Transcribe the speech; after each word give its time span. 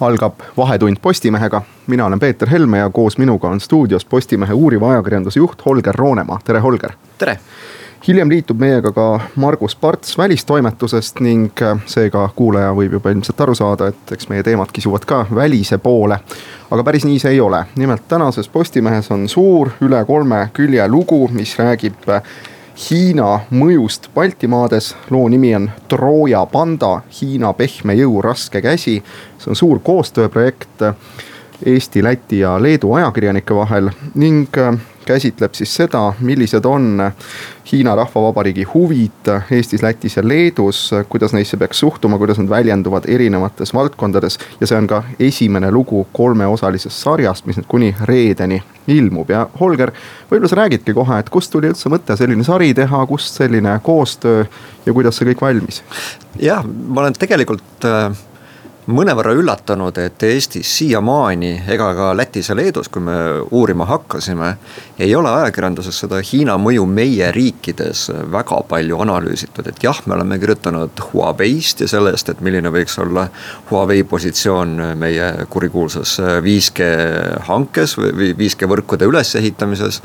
algab 0.00 0.34
Vahetund 0.56 0.96
Postimehega. 1.02 1.62
mina 1.86 2.06
olen 2.06 2.20
Peeter 2.20 2.50
Helme 2.50 2.78
ja 2.78 2.90
koos 2.90 3.18
minuga 3.18 3.48
on 3.48 3.60
stuudios 3.60 4.04
Postimehe 4.04 4.52
uuriva 4.52 4.90
ajakirjanduse 4.90 5.38
juht 5.38 5.64
Holger 5.66 5.94
Roonemaa, 5.94 6.38
tere 6.44 6.60
Holger. 6.60 6.92
tere. 7.18 7.38
hiljem 8.08 8.28
liitub 8.28 8.58
meiega 8.58 8.92
ka 8.92 9.20
Margus 9.36 9.76
Parts 9.76 10.18
välistoimetusest 10.18 11.20
ning 11.20 11.50
äh, 11.62 11.78
seega 11.86 12.28
kuulaja 12.36 12.72
võib 12.74 12.92
juba 12.92 13.10
ilmselt 13.10 13.40
aru 13.40 13.54
saada, 13.54 13.86
et 13.86 14.12
eks 14.12 14.28
meie 14.28 14.42
teemad 14.42 14.70
kisuvad 14.72 15.04
ka 15.04 15.26
välise 15.34 15.78
poole. 15.78 16.18
aga 16.70 16.84
päris 16.84 17.04
nii 17.04 17.18
see 17.18 17.32
ei 17.32 17.40
ole, 17.40 17.64
nimelt 17.76 18.08
tänases 18.08 18.48
Postimehes 18.48 19.10
on 19.10 19.28
suur 19.28 19.70
üle 19.80 20.04
kolme 20.04 20.48
külje 20.52 20.88
lugu, 20.88 21.28
mis 21.32 21.58
räägib 21.58 22.08
äh, 22.08 22.22
Hiina 22.78 23.40
mõjust 23.50 24.04
Baltimaades. 24.14 24.94
loo 25.10 25.28
nimi 25.28 25.54
on 25.54 25.70
Trooja 25.88 26.44
panda, 26.46 27.00
Hiina 27.20 27.52
pehme 27.52 27.94
jõu 27.98 28.22
raske 28.22 28.60
käsi. 28.62 29.02
see 29.38 29.50
on 29.50 29.56
suur 29.56 29.80
koostööprojekt 29.82 30.82
Eesti, 31.66 32.02
Läti 32.02 32.38
ja 32.38 32.62
Leedu 32.62 32.92
ajakirjanike 32.92 33.54
vahel 33.54 33.90
ning 34.14 34.54
käsitleb 35.08 35.56
siis 35.56 35.72
seda, 35.80 36.12
millised 36.20 36.66
on 36.68 37.00
Hiina 37.70 37.94
Rahvavabariigi 37.96 38.64
huvid 38.74 39.30
Eestis, 39.50 39.82
Lätis 39.82 40.16
ja 40.16 40.24
Leedus. 40.28 40.90
kuidas 41.08 41.32
neisse 41.32 41.56
peaks 41.56 41.80
suhtuma, 41.80 42.18
kuidas 42.18 42.38
nad 42.38 42.48
väljenduvad 42.48 43.08
erinevates 43.08 43.74
valdkondades 43.74 44.38
ja 44.60 44.66
see 44.66 44.78
on 44.78 44.86
ka 44.88 45.02
esimene 45.20 45.70
lugu 45.72 46.06
kolmeosalisest 46.12 47.04
sarjast, 47.04 47.46
mis 47.46 47.60
nüüd 47.60 47.68
kuni 47.68 47.90
reedeni 48.10 48.62
ilmub 48.88 49.30
ja 49.30 49.46
Holger, 49.60 49.92
võib-olla 50.30 50.52
sa 50.52 50.60
räägidki 50.62 50.94
kohe, 50.96 51.18
et 51.20 51.32
kust 51.32 51.52
tuli 51.52 51.72
üldse 51.72 51.92
mõte 51.92 52.16
selline 52.16 52.44
sari 52.44 52.72
teha, 52.76 53.04
kust 53.08 53.40
selline 53.40 53.78
koostöö 53.84 54.44
ja 54.86 54.96
kuidas 54.96 55.20
see 55.20 55.32
kõik 55.32 55.44
valmis? 55.44 55.82
jah, 56.40 56.64
ma 56.64 57.04
olen 57.04 57.20
tegelikult 57.20 57.88
äh 57.88 58.27
mõnevõrra 58.88 59.34
üllatunud, 59.36 59.98
et 60.00 60.22
Eestis 60.24 60.68
siiamaani 60.78 61.50
ega 61.68 61.90
ka 61.96 62.08
Lätis 62.16 62.48
ja 62.48 62.56
Leedus, 62.56 62.88
kui 62.88 63.02
me 63.04 63.16
uurima 63.50 63.84
hakkasime. 63.88 64.56
ei 64.98 65.14
ole 65.14 65.28
ajakirjanduses 65.28 65.98
seda 66.00 66.20
Hiina 66.24 66.56
mõju 66.58 66.86
meie 66.86 67.28
riikides 67.32 68.08
väga 68.32 68.62
palju 68.68 69.00
analüüsitud, 69.04 69.68
et 69.68 69.82
jah, 69.84 70.00
me 70.06 70.14
oleme 70.14 70.38
kirjutanud 70.38 71.02
Huawei'st 71.12 71.84
ja 71.84 71.88
sellest, 71.88 72.28
et 72.28 72.40
milline 72.40 72.72
võiks 72.72 72.98
olla 72.98 73.28
Huawei 73.70 74.04
positsioon 74.04 74.80
meie 74.96 75.28
kurikuulsas 75.50 76.16
5G 76.42 76.88
hankes 77.50 77.98
või 77.98 78.32
5G 78.38 78.68
võrkude 78.72 79.04
ülesehitamises. 79.04 80.02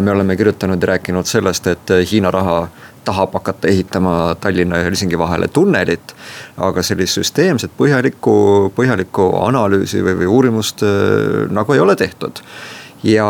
me 0.00 0.10
oleme 0.10 0.36
kirjutanud 0.36 0.82
ja 0.82 0.94
rääkinud 0.94 1.26
sellest, 1.26 1.66
et 1.66 1.90
Hiina 2.10 2.30
raha 2.30 2.68
tahab 3.04 3.34
hakata 3.34 3.68
ehitama 3.68 4.36
Tallinna 4.40 4.78
ja 4.78 4.84
Helsingi 4.84 5.18
vahele 5.18 5.48
tunnelit. 5.48 6.14
aga 6.56 6.82
sellist 6.82 7.18
süsteemset 7.18 7.72
põhjalikku, 7.78 8.34
põhjalikku 8.76 9.32
analüüsi 9.46 10.02
või, 10.04 10.18
või 10.22 10.30
uurimust 10.36 10.82
äh, 10.86 11.50
nagu 11.50 11.72
ei 11.72 11.80
ole 11.80 11.96
tehtud 11.96 12.42
ja, 13.02 13.26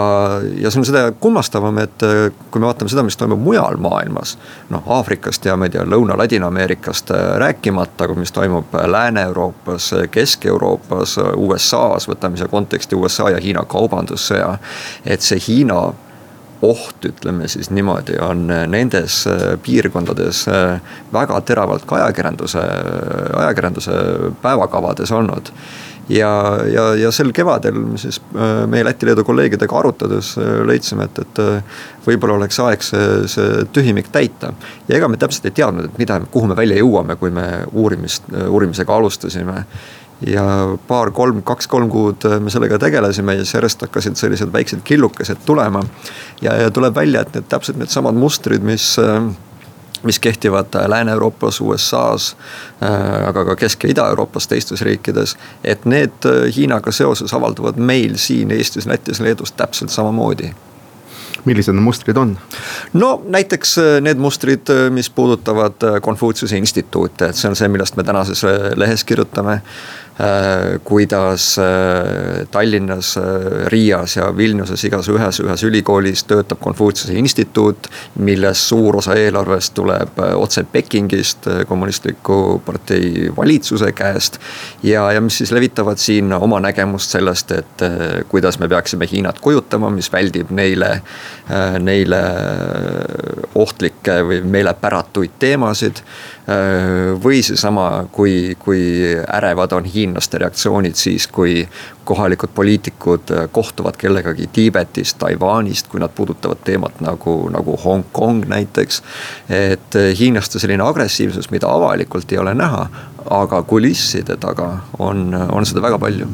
ja 0.58 0.70
see 0.70 0.80
on 0.80 0.86
seda 0.86 1.04
kummastavam, 1.20 1.78
et 1.82 2.04
äh, 2.06 2.28
kui 2.50 2.60
me 2.60 2.68
vaatame 2.68 2.92
seda, 2.92 3.04
mis 3.06 3.16
toimub 3.16 3.40
mujal 3.40 3.78
maailmas. 3.80 4.36
noh, 4.70 4.84
Aafrikast 4.98 5.44
ja 5.46 5.56
ma 5.56 5.68
ei 5.68 5.74
tea, 5.74 5.84
Lõuna-Ladina-Ameerikast 5.88 7.14
äh, 7.14 7.24
rääkimata, 7.42 8.04
aga 8.04 8.16
mis 8.18 8.32
toimub 8.32 8.74
Lääne-Euroopas, 8.86 9.92
Kesk-Euroopas, 10.10 11.16
USA-s, 11.36 12.08
võtame 12.10 12.40
siia 12.40 12.50
konteksti 12.52 12.98
USA 12.98 13.30
ja 13.32 13.40
Hiina 13.42 13.64
kaubandussõja. 13.68 14.58
et 15.04 15.20
see 15.20 15.40
Hiina 15.48 15.92
oht, 16.62 17.04
ütleme 17.04 17.48
siis 17.50 17.70
niimoodi, 17.74 18.16
on 18.22 18.46
nendes 18.70 19.22
äh, 19.26 19.54
piirkondades 19.62 20.44
äh, 20.48 20.80
väga 21.12 21.40
teravalt 21.46 21.86
ka 21.86 21.98
ajakirjanduse, 21.98 22.62
ajakirjanduse 23.36 23.96
päevakavades 24.42 25.12
olnud 25.12 25.50
ja, 26.08 26.30
ja, 26.70 26.84
ja 26.98 27.10
sel 27.14 27.32
kevadel 27.34 27.80
siis 27.98 28.20
äh, 28.36 28.62
meie 28.70 28.86
Läti-Leedu 28.86 29.24
kolleegidega 29.26 29.78
arutades 29.78 30.36
leidsime, 30.68 31.08
et, 31.10 31.18
et 31.24 32.06
võib-olla 32.06 32.38
oleks 32.38 32.60
aeg 32.62 32.86
see, 32.86 33.08
see 33.30 33.64
tühimik 33.74 34.12
täita. 34.14 34.52
ja 34.88 35.00
ega 35.00 35.10
me 35.10 35.18
täpselt 35.18 35.50
ei 35.50 35.56
teadnud, 35.58 35.90
et 35.90 35.98
mida, 35.98 36.20
kuhu 36.30 36.52
me 36.52 36.58
välja 36.58 36.78
jõuame, 36.78 37.18
kui 37.18 37.34
me 37.34 37.48
uurimist, 37.72 38.30
uurimisega 38.46 38.94
alustasime 38.94 39.64
ja 40.26 40.44
paar-kolm, 40.88 41.42
kaks-kolm 41.42 41.88
kuud 41.90 42.26
me 42.40 42.50
sellega 42.50 42.78
tegelesime 42.78 43.34
ja 43.34 43.44
siis 43.44 43.54
järjest 43.54 43.86
hakkasid 43.86 44.16
sellised 44.16 44.52
väiksed 44.52 44.82
killukesed 44.84 45.46
tulema. 45.46 45.82
ja, 46.40 46.54
ja 46.56 46.70
tuleb 46.70 46.94
välja, 46.94 47.20
et 47.20 47.34
need 47.34 47.48
täpselt 47.48 47.80
needsamad 47.80 48.14
mustrid, 48.14 48.62
mis 48.62 48.94
mis 50.02 50.18
kehtivad 50.18 50.66
Lääne-Euroopas, 50.86 51.60
USA-s, 51.60 52.36
aga 53.26 53.44
ka 53.44 53.54
Kesk- 53.54 53.84
ja 53.86 53.90
Ida-Euroopas, 53.90 54.48
teistes 54.48 54.82
riikides. 54.82 55.36
et 55.64 55.84
need 55.84 56.26
Hiinaga 56.56 56.92
seoses 56.92 57.34
avalduvad 57.34 57.76
meil 57.76 58.16
siin 58.16 58.50
Eestis, 58.50 58.86
Lätis, 58.86 59.20
Leedus 59.20 59.52
täpselt 59.52 59.90
samamoodi 59.90 60.54
millised 61.44 61.74
need 61.74 61.82
mustrid 61.84 62.16
on? 62.16 62.36
no 62.92 63.22
näiteks 63.28 63.76
need 64.00 64.18
mustrid, 64.18 64.70
mis 64.90 65.10
puudutavad 65.10 66.00
Konfutsiuse 66.02 66.58
instituute, 66.58 67.28
et 67.28 67.36
see 67.36 67.50
on 67.50 67.56
see, 67.56 67.68
millest 67.68 67.96
me 67.96 68.04
tänases 68.04 68.44
lehes 68.76 69.04
kirjutame. 69.04 69.60
Äh, 70.20 70.78
kuidas 70.84 71.58
äh, 71.58 72.46
Tallinnas, 72.50 73.16
äh, 73.16 73.20
Riias 73.66 74.16
ja 74.16 74.26
Vilniuses 74.36 74.84
igas 74.84 75.06
ühes, 75.08 75.38
ühes 75.40 75.62
ülikoolis 75.64 76.26
töötab 76.28 76.60
Konfutsiuse 76.60 77.14
instituut. 77.16 77.88
milles 78.18 78.60
suur 78.68 78.98
osa 79.00 79.14
eelarvest 79.16 79.72
tuleb 79.74 80.20
otse 80.36 80.66
Pekingist, 80.72 81.48
kommunistliku 81.68 82.60
partei 82.66 83.30
valitsuse 83.36 83.92
käest. 83.92 84.38
ja, 84.82 85.12
ja 85.12 85.20
mis 85.20 85.38
siis 85.38 85.52
levitavad 85.52 85.96
siin 85.96 86.32
oma 86.32 86.60
nägemust 86.60 87.10
sellest, 87.10 87.50
et 87.50 87.84
kuidas 88.28 88.58
me 88.58 88.68
peaksime 88.68 89.08
Hiinat 89.10 89.40
kujutama, 89.40 89.90
mis 89.90 90.12
väldib 90.12 90.50
neile, 90.50 91.00
neile 91.80 92.22
ohtlikke 93.62 94.18
või 94.26 94.40
meile 94.44 94.74
päratuid 94.78 95.38
teemasid 95.42 96.02
või 97.22 97.38
seesama, 97.46 98.04
kui, 98.12 98.56
kui 98.58 98.82
ärevad 99.22 99.72
on 99.76 99.86
hiinlaste 99.86 100.40
reaktsioonid 100.42 100.98
siis, 100.98 101.28
kui 101.30 101.62
kohalikud 102.04 102.50
poliitikud 102.54 103.30
kohtuvad 103.54 103.96
kellegagi 104.00 104.48
Tiibetist, 104.52 105.20
Taiwanist, 105.22 105.88
kui 105.88 106.02
nad 106.02 106.10
puudutavad 106.14 106.64
teemat 106.66 107.00
nagu, 107.00 107.36
nagu 107.54 107.76
Hongkong 107.84 108.48
näiteks. 108.50 109.02
et 109.48 109.98
hiinlaste 110.18 110.58
selline 110.58 110.82
agressiivsus, 110.82 111.50
mida 111.50 111.70
avalikult 111.70 112.32
ei 112.32 112.38
ole 112.38 112.54
näha, 112.54 112.86
aga 113.30 113.62
kulisside 113.62 114.36
taga 114.36 114.72
on, 114.98 115.30
on 115.52 115.66
seda 115.66 115.82
väga 115.82 115.98
palju 116.02 116.26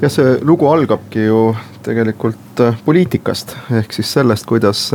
jah, 0.00 0.12
see 0.12 0.38
lugu 0.46 0.68
algabki 0.70 1.26
ju 1.28 1.40
tegelikult 1.82 2.64
poliitikast, 2.84 3.56
ehk 3.80 3.92
siis 3.92 4.12
sellest, 4.12 4.46
kuidas 4.46 4.88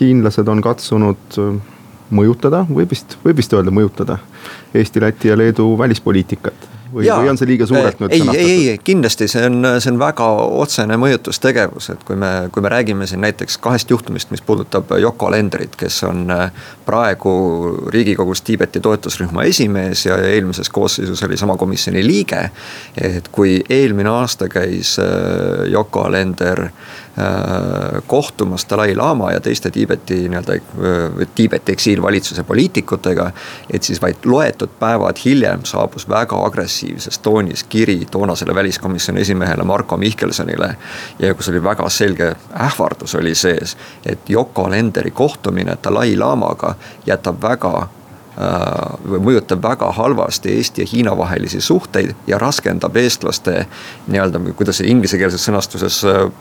hiinlased 0.00 0.48
on 0.48 0.62
katsunud 0.64 1.38
mõjutada, 2.10 2.64
võib 2.68 2.90
vist, 2.90 3.16
võib 3.24 3.38
vist 3.40 3.54
öelda 3.54 3.72
mõjutada 3.74 4.18
Eesti, 4.74 5.00
Läti 5.00 5.30
ja 5.30 5.38
Leedu 5.38 5.72
välispoliitikat 5.78 6.79
või, 6.92 7.06
või 7.06 7.30
on 7.30 7.38
see 7.38 7.48
liiga 7.48 7.66
suurelt 7.68 8.00
nüüd 8.02 8.14
ei, 8.14 8.22
sõnastatud? 8.22 8.50
ei, 8.50 8.68
ei, 8.72 8.78
kindlasti 8.84 9.28
see 9.30 9.44
on, 9.46 9.58
see 9.82 9.92
on 9.92 10.00
väga 10.00 10.26
otsene 10.62 10.96
mõjutustegevus, 11.00 11.90
et 11.94 12.04
kui 12.06 12.18
me, 12.20 12.30
kui 12.52 12.64
me 12.64 12.72
räägime 12.72 13.08
siin 13.10 13.22
näiteks 13.24 13.58
kahest 13.62 13.90
juhtumist, 13.90 14.30
mis 14.34 14.42
puudutab 14.46 14.92
Yoko 15.00 15.30
Alenderit, 15.30 15.76
kes 15.80 16.02
on 16.08 16.24
äh, 16.34 16.50
praegu 16.86 17.34
riigikogus 17.94 18.42
Tiibeti 18.46 18.82
toetusrühma 18.84 19.44
esimees 19.48 20.06
ja 20.06 20.18
eelmises 20.30 20.70
koosseisus 20.70 21.22
oli 21.26 21.36
sama 21.40 21.56
komisjoni 21.60 22.06
liige. 22.06 22.50
et 23.00 23.28
kui 23.28 23.60
eelmine 23.68 24.10
aasta 24.10 24.48
käis 24.48 24.98
äh, 24.98 25.70
Yoko 25.72 26.06
Alender 26.08 26.68
kohtumas 28.06 28.66
Dalai-laama 28.70 29.32
ja 29.32 29.40
teiste 29.40 29.70
Tiibeti 29.70 30.28
nii-öelda, 30.28 30.52
Tiibeti 31.34 31.72
eksiilvalitsuse 31.72 32.42
poliitikutega. 32.42 33.30
et 33.72 33.82
siis 33.82 34.02
vaid 34.02 34.16
loetud 34.24 34.68
päevad 34.78 35.16
hiljem 35.24 35.60
saabus 35.64 36.08
väga 36.08 36.44
agressiivses 36.44 37.18
toonis 37.18 37.64
kiri 37.64 38.06
toonasele 38.10 38.54
väliskomisjoni 38.54 39.20
esimehele 39.20 39.64
Marko 39.64 39.96
Mihkelsonile. 39.96 40.76
ja 41.18 41.34
kus 41.34 41.48
oli 41.48 41.62
väga 41.62 41.88
selge 41.88 42.36
ähvardus 42.54 43.14
oli 43.14 43.34
sees, 43.34 43.76
et 44.06 44.30
Yoko 44.30 44.64
Alenderi 44.64 45.10
kohtumine 45.10 45.76
Dalai-laamaga 45.84 46.74
jätab 47.06 47.42
väga 47.42 47.88
mõjutab 49.20 49.62
väga 49.62 49.90
halvasti 49.92 50.54
Eesti 50.56 50.82
ja 50.82 50.88
Hiina 50.92 51.16
vahelisi 51.16 51.60
suhteid 51.60 52.14
ja 52.26 52.38
raskendab 52.38 52.96
eestlaste 52.96 53.66
nii-öelda, 54.08 54.40
kuidas 54.56 54.80
see 54.80 54.88
inglisekeelses 54.88 55.44
sõnastuses 55.48 55.98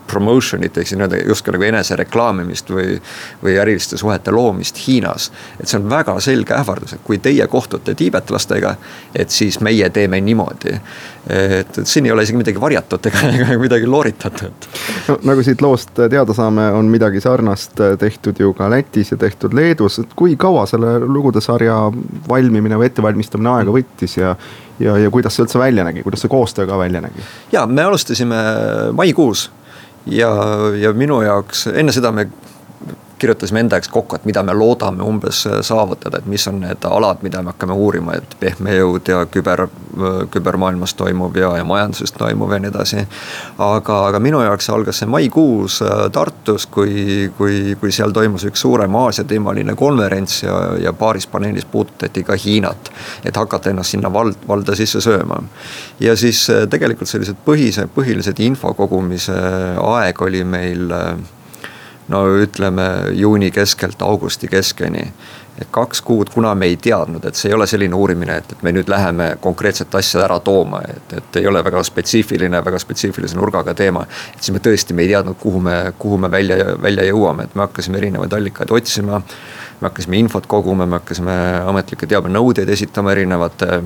promotion'it 0.07 0.77
ehk 0.77 0.87
siis 0.87 0.97
nii-öelda 0.99 1.19
justkui 1.27 1.55
nagu 1.55 1.67
enesereklaamimist 1.67 2.71
või, 2.71 2.99
või 3.43 3.57
äriliste 3.59 3.97
suhete 3.99 4.31
loomist 4.31 4.79
Hiinas. 4.87 5.31
et 5.59 5.67
see 5.67 5.79
on 5.79 5.89
väga 5.89 6.15
selge 6.23 6.55
ähvardus, 6.55 6.93
et 6.95 7.03
kui 7.03 7.17
teie 7.17 7.47
kohtute 7.47 7.95
tiibetlastega, 7.95 8.75
et 9.15 9.29
siis 9.29 9.59
meie 9.59 9.89
teeme 9.89 10.21
niimoodi. 10.21 10.79
et, 11.27 11.77
et 11.77 11.87
siin 11.87 12.05
ei 12.05 12.11
ole 12.11 12.23
isegi 12.23 12.37
midagi 12.37 12.61
varjatut 12.61 13.05
ega, 13.11 13.25
ega 13.35 13.59
midagi 13.59 13.85
looritatut. 13.85 14.69
no 15.07 15.19
nagu 15.23 15.43
siit 15.43 15.61
loost 15.61 15.93
teada 15.99 16.33
saame, 16.33 16.71
on 16.71 16.85
midagi 16.85 17.21
sarnast 17.21 17.75
tehtud 17.99 18.39
ju 18.39 18.53
ka 18.53 18.69
Lätis 18.69 19.11
ja 19.11 19.17
tehtud 19.17 19.53
Leedus, 19.53 19.99
et 19.99 20.15
kui 20.15 20.35
kaua 20.39 20.65
selle 20.69 20.99
lugude 20.99 21.41
sarja 21.41 21.88
valmimine 22.29 22.77
või 22.79 22.89
ettevalmistamine 22.89 23.53
aega 23.57 23.75
võttis 23.75 24.17
ja 24.17 24.35
ja, 24.79 24.97
ja 24.97 25.09
kuidas 25.11 25.35
see 25.35 25.43
üldse 25.43 25.59
välja 25.59 25.83
nägi, 25.83 26.03
kuidas 26.05 26.23
see 26.23 26.31
koostöö 26.31 26.67
ka 26.67 26.77
välja 26.79 27.01
nägi? 27.03 27.25
ja 27.51 27.65
me 27.67 27.83
alustasime 27.83 28.39
maikuus 28.95 29.49
ja, 30.05 30.31
ja 30.79 30.93
minu 30.93 31.21
jaoks 31.25 31.67
enne 31.73 31.95
seda 31.95 32.11
me 32.15 32.29
kirjutasime 33.19 33.59
enda 33.59 33.77
jaoks 33.77 33.89
kokku, 33.93 34.15
et 34.15 34.25
mida 34.25 34.43
me 34.43 34.53
loodame 34.53 35.03
umbes 35.03 35.43
saavutada, 35.61 36.19
et 36.19 36.25
mis 36.29 36.47
on 36.47 36.59
need 36.63 36.85
alad, 36.87 37.23
mida 37.25 37.41
me 37.43 37.53
hakkame 37.53 37.75
uurima, 37.75 38.15
et 38.17 38.35
pehme 38.39 38.75
jõud 38.77 39.11
ja 39.11 39.23
küber, 39.31 39.65
kübermaailmas 40.31 40.93
toimuv 40.99 41.37
ja, 41.37 41.51
ja 41.57 41.65
majanduses 41.67 42.13
toimuv 42.15 42.53
ja 42.53 42.59
nii 42.63 42.71
edasi. 42.71 43.05
aga, 43.57 43.97
aga 44.07 44.19
minu 44.23 44.41
jaoks 44.43 44.69
algas 44.69 45.01
see 45.01 45.09
maikuus 45.09 45.81
äh, 45.85 46.05
Tartus, 46.11 46.67
kui, 46.67 47.31
kui, 47.37 47.75
kui 47.79 47.91
seal 47.91 48.13
toimus 48.15 48.45
üks 48.49 48.63
suurem 48.65 48.95
Aasia 48.95 49.25
teemaline 49.27 49.75
konverents 49.79 50.43
ja, 50.43 50.59
ja 50.79 50.93
paaris 50.93 51.27
paneelis 51.27 51.65
puudutati 51.65 52.23
ka 52.23 52.37
Hiinat. 52.45 52.91
et 53.25 53.35
hakata 53.35 53.69
ennast 53.69 53.95
sinna 53.95 54.13
vald, 54.13 54.39
valda 54.47 54.75
sisse 54.75 55.01
sööma. 55.01 55.41
ja 55.99 56.15
siis 56.15 56.45
äh, 56.49 56.67
tegelikult 56.69 57.09
sellised 57.09 57.43
põhise, 57.45 57.87
põhilised 57.95 58.39
info 58.43 58.73
kogumise 58.73 59.35
aeg 59.83 60.21
oli 60.21 60.43
meil 60.43 60.91
äh, 60.91 61.17
no 62.09 62.23
ütleme 62.41 62.83
juuni 63.13 63.51
keskelt 63.51 64.01
augusti 64.01 64.47
keskeni. 64.47 65.11
et 65.59 65.67
kaks 65.71 65.99
kuud, 66.07 66.29
kuna 66.31 66.53
me 66.55 66.69
ei 66.71 66.77
teadnud, 66.79 67.25
et 67.27 67.35
see 67.35 67.49
ei 67.49 67.53
ole 67.53 67.65
selline 67.67 67.95
uurimine, 67.95 68.37
et, 68.39 68.51
et 68.53 68.61
me 68.63 68.71
nüüd 68.71 68.87
läheme 68.87 69.25
konkreetset 69.43 69.95
asja 69.99 70.21
ära 70.23 70.37
tooma, 70.39 70.79
et, 70.87 71.15
et 71.17 71.39
ei 71.41 71.47
ole 71.51 71.59
väga 71.65 71.81
spetsiifiline, 71.83 72.61
väga 72.63 72.79
spetsiifilise 72.79 73.35
nurgaga 73.35 73.73
teema. 73.75 74.05
et 74.33 74.39
siis 74.39 74.55
me 74.55 74.61
tõesti, 74.63 74.95
me 74.95 75.03
ei 75.03 75.11
teadnud, 75.11 75.35
kuhu 75.41 75.59
me, 75.59 75.75
kuhu 75.99 76.17
me 76.17 76.31
välja, 76.31 76.77
välja 76.81 77.03
jõuame, 77.09 77.43
et 77.43 77.55
me 77.59 77.65
hakkasime 77.67 77.99
erinevaid 77.99 78.33
allikaid 78.33 78.71
otsima. 78.71 79.21
me 79.81 79.87
hakkasime 79.89 80.17
infot 80.23 80.47
koguma, 80.47 80.85
me 80.85 81.01
hakkasime 81.01 81.35
ametlikke 81.73 82.07
teabenõudeid 82.07 82.69
esitama 82.77 83.11
erinevate 83.11 83.81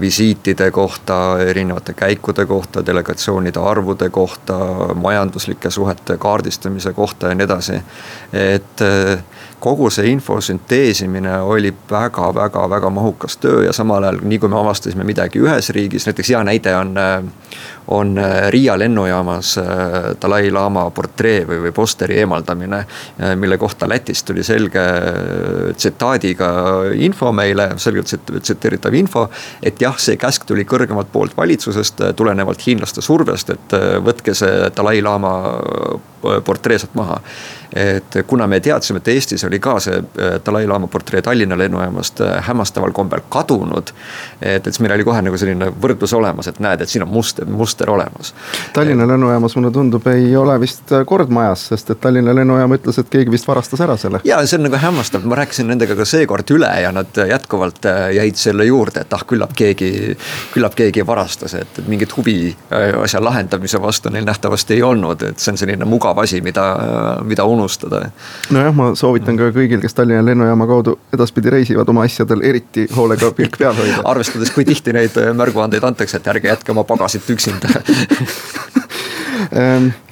visiitide 0.00 0.70
kohta, 0.70 1.38
erinevate 1.38 1.92
käikude 1.92 2.46
kohta, 2.46 2.86
delegatsioonide 2.86 3.60
arvude 3.60 4.10
kohta, 4.10 4.58
majanduslike 4.94 5.70
suhete 5.70 6.16
kaardistamise 6.18 6.92
kohta 6.92 7.28
ja 7.28 7.34
nii 7.34 7.44
edasi. 7.44 7.82
et 8.32 8.82
äh, 8.82 9.22
kogu 9.60 9.90
see 9.90 10.10
info 10.10 10.40
sünteesimine 10.40 11.40
oli 11.40 11.74
väga-väga-väga 11.90 12.90
mahukas 12.90 13.36
töö 13.36 13.64
ja 13.64 13.72
samal 13.72 14.02
ajal, 14.02 14.18
nii 14.22 14.38
kui 14.38 14.48
me 14.48 14.58
avastasime 14.58 15.04
midagi 15.04 15.38
ühes 15.38 15.70
riigis, 15.70 16.06
näiteks 16.06 16.30
hea 16.30 16.44
näide 16.44 16.74
on 16.76 16.96
äh, 16.98 17.22
on 17.90 18.18
äh, 18.18 18.50
Riia 18.50 18.78
lennujaamas 18.78 19.58
äh, 19.58 19.64
Dalai-laama 20.22 20.90
portree 20.90 21.42
või, 21.46 21.58
või 21.64 21.72
posteri 21.74 22.20
eemaldamine. 22.22 22.78
Äh, 22.78 23.34
mille 23.36 23.58
kohta 23.58 23.88
Lätist 23.88 24.26
tuli 24.26 24.44
selge 24.46 24.84
tsitaadiga 25.76 26.50
info 26.94 27.32
meile, 27.32 27.70
selgelt 27.76 28.14
tsiteeritav 28.40 28.94
info. 28.94 29.28
et 29.62 29.80
jah, 29.82 29.98
see 29.98 30.16
käsk 30.16 30.46
tuli 30.46 30.64
kõrgemalt 30.64 31.10
poolt 31.12 31.36
valitsusest 31.36 32.02
tulenevalt 32.16 32.66
hiinlaste 32.66 33.02
survest, 33.02 33.50
et 33.50 33.78
võtke 34.04 34.34
see 34.34 34.70
Dalai-laama 34.76 35.32
portree 36.44 36.78
sealt 36.78 36.94
maha 36.94 37.20
et 37.74 38.16
kuna 38.26 38.46
me 38.46 38.60
teadsime, 38.60 38.98
et 38.98 39.08
Eestis 39.08 39.44
oli 39.46 39.60
ka 39.62 39.76
see 39.80 40.00
Dalai-laama 40.46 40.88
portree 40.90 41.22
Tallinna 41.22 41.58
lennujaamast 41.58 42.20
hämmastaval 42.46 42.92
kombel 42.92 43.22
kadunud. 43.28 43.92
et, 44.40 44.66
et 44.66 44.72
siis 44.72 44.80
meil 44.80 44.94
oli 44.94 45.06
kohe 45.06 45.22
nagu 45.22 45.38
selline 45.38 45.70
võrdlus 45.82 46.14
olemas, 46.16 46.48
et 46.50 46.58
näed, 46.60 46.82
et 46.82 46.90
siin 46.90 47.04
on 47.06 47.12
muster, 47.14 47.46
muster 47.80 47.90
olemas. 47.90 48.34
Tallinna 48.72 49.08
lennujaamas 49.08 49.56
mulle 49.56 49.70
tundub, 49.70 50.06
ei 50.06 50.36
ole 50.36 50.60
vist 50.60 50.92
kord 51.06 51.30
majas, 51.30 51.68
sest 51.68 51.90
et 51.90 52.00
Tallinna 52.00 52.34
lennujaam 52.34 52.74
ütles, 52.76 52.98
et 53.00 53.08
keegi 53.10 53.30
vist 53.30 53.48
varastas 53.48 53.80
ära 53.80 53.96
selle. 53.96 54.20
ja 54.24 54.40
see 54.46 54.58
on 54.58 54.66
nagu 54.66 54.76
hämmastav, 54.76 55.24
ma 55.24 55.38
rääkisin 55.40 55.68
nendega 55.70 55.96
ka 55.96 56.04
seekord 56.04 56.50
üle 56.54 56.70
ja 56.82 56.92
nad 56.92 57.16
jätkuvalt 57.28 57.86
äh, 57.86 58.10
jäid 58.16 58.36
selle 58.36 58.64
juurde, 58.64 59.00
et 59.00 59.12
ah, 59.12 59.24
küllap 59.26 59.54
keegi, 59.56 60.16
küllap 60.54 60.76
keegi 60.76 61.06
varastas, 61.06 61.54
et, 61.54 61.80
mingit 61.88 62.12
huvi 62.16 62.54
äh, 62.72 63.00
asja 63.02 63.22
lahendamise 63.24 63.80
vastu 63.82 64.10
neil 64.10 64.26
nähtavasti 64.28 64.76
ei 64.76 64.82
olnud, 64.82 65.22
et 65.22 65.38
see 65.38 65.54
on 65.54 65.60
selline 65.60 65.88
mugav 65.88 66.18
asi, 66.20 66.40
mida, 66.44 66.66
mida 67.24 67.44
unustada. 67.44 68.02
nojah, 68.50 68.74
ma 68.74 68.90
soovitan 68.94 69.38
ka 69.40 69.50
kõigil, 69.56 69.80
kes 69.80 69.96
Tallinna 69.96 70.24
lennujaama 70.26 70.68
kaudu 70.68 70.98
edaspidi 71.14 71.50
reisivad, 71.50 71.88
oma 71.88 72.04
asjadel 72.08 72.44
eriti 72.44 72.86
hoolega 72.96 73.32
pilk 73.36 73.58
peal 73.58 73.74
hoida 73.76 74.04
arvestades, 74.12 74.52
kui 74.54 74.68
tihti 74.68 74.94
neid 74.96 75.16
märguandeid 75.36 75.84
antakse, 75.86 76.20
et 76.20 76.32
ärge 76.34 76.52
jätke 76.52 76.74
oma 76.74 76.84
pagasit 76.84 77.30
üksinda 77.30 77.69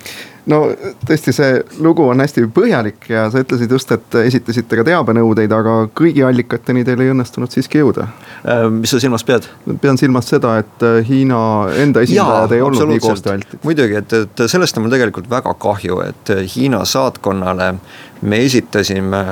no 0.48 0.60
tõesti, 1.06 1.32
see 1.36 1.58
lugu 1.84 2.06
on 2.08 2.22
hästi 2.22 2.46
põhjalik 2.54 3.08
ja 3.12 3.26
sa 3.32 3.42
ütlesid 3.42 3.72
just, 3.72 3.92
et 3.94 4.18
esitasite 4.22 4.80
ka 4.80 4.84
teabenõudeid, 4.88 5.52
aga 5.54 5.76
kõigi 5.98 6.24
allikateni 6.26 6.84
teil 6.88 7.04
ei 7.04 7.12
õnnestunud 7.12 7.52
siiski 7.52 7.82
jõuda. 7.82 8.08
Ehm, 8.44 8.80
mis 8.82 8.94
sa 8.94 9.00
silmas 9.02 9.26
pead? 9.28 9.48
pean 9.82 10.00
silmas 10.00 10.30
seda, 10.30 10.56
et 10.62 10.86
äh, 10.86 11.00
Hiina 11.08 11.40
enda 11.84 12.04
esindajad 12.06 12.56
ei 12.56 12.64
olnud 12.64 12.94
nii 12.94 13.04
koostööaltid. 13.04 13.62
muidugi, 13.66 14.00
et, 14.00 14.18
et 14.22 14.44
sellest 14.50 14.78
on 14.78 14.86
mul 14.86 14.96
tegelikult 14.96 15.30
väga 15.30 15.54
kahju, 15.60 16.02
et 16.08 16.34
Hiina 16.54 16.84
saatkonnale 16.88 17.74
me 18.22 18.44
esitasime 18.44 19.24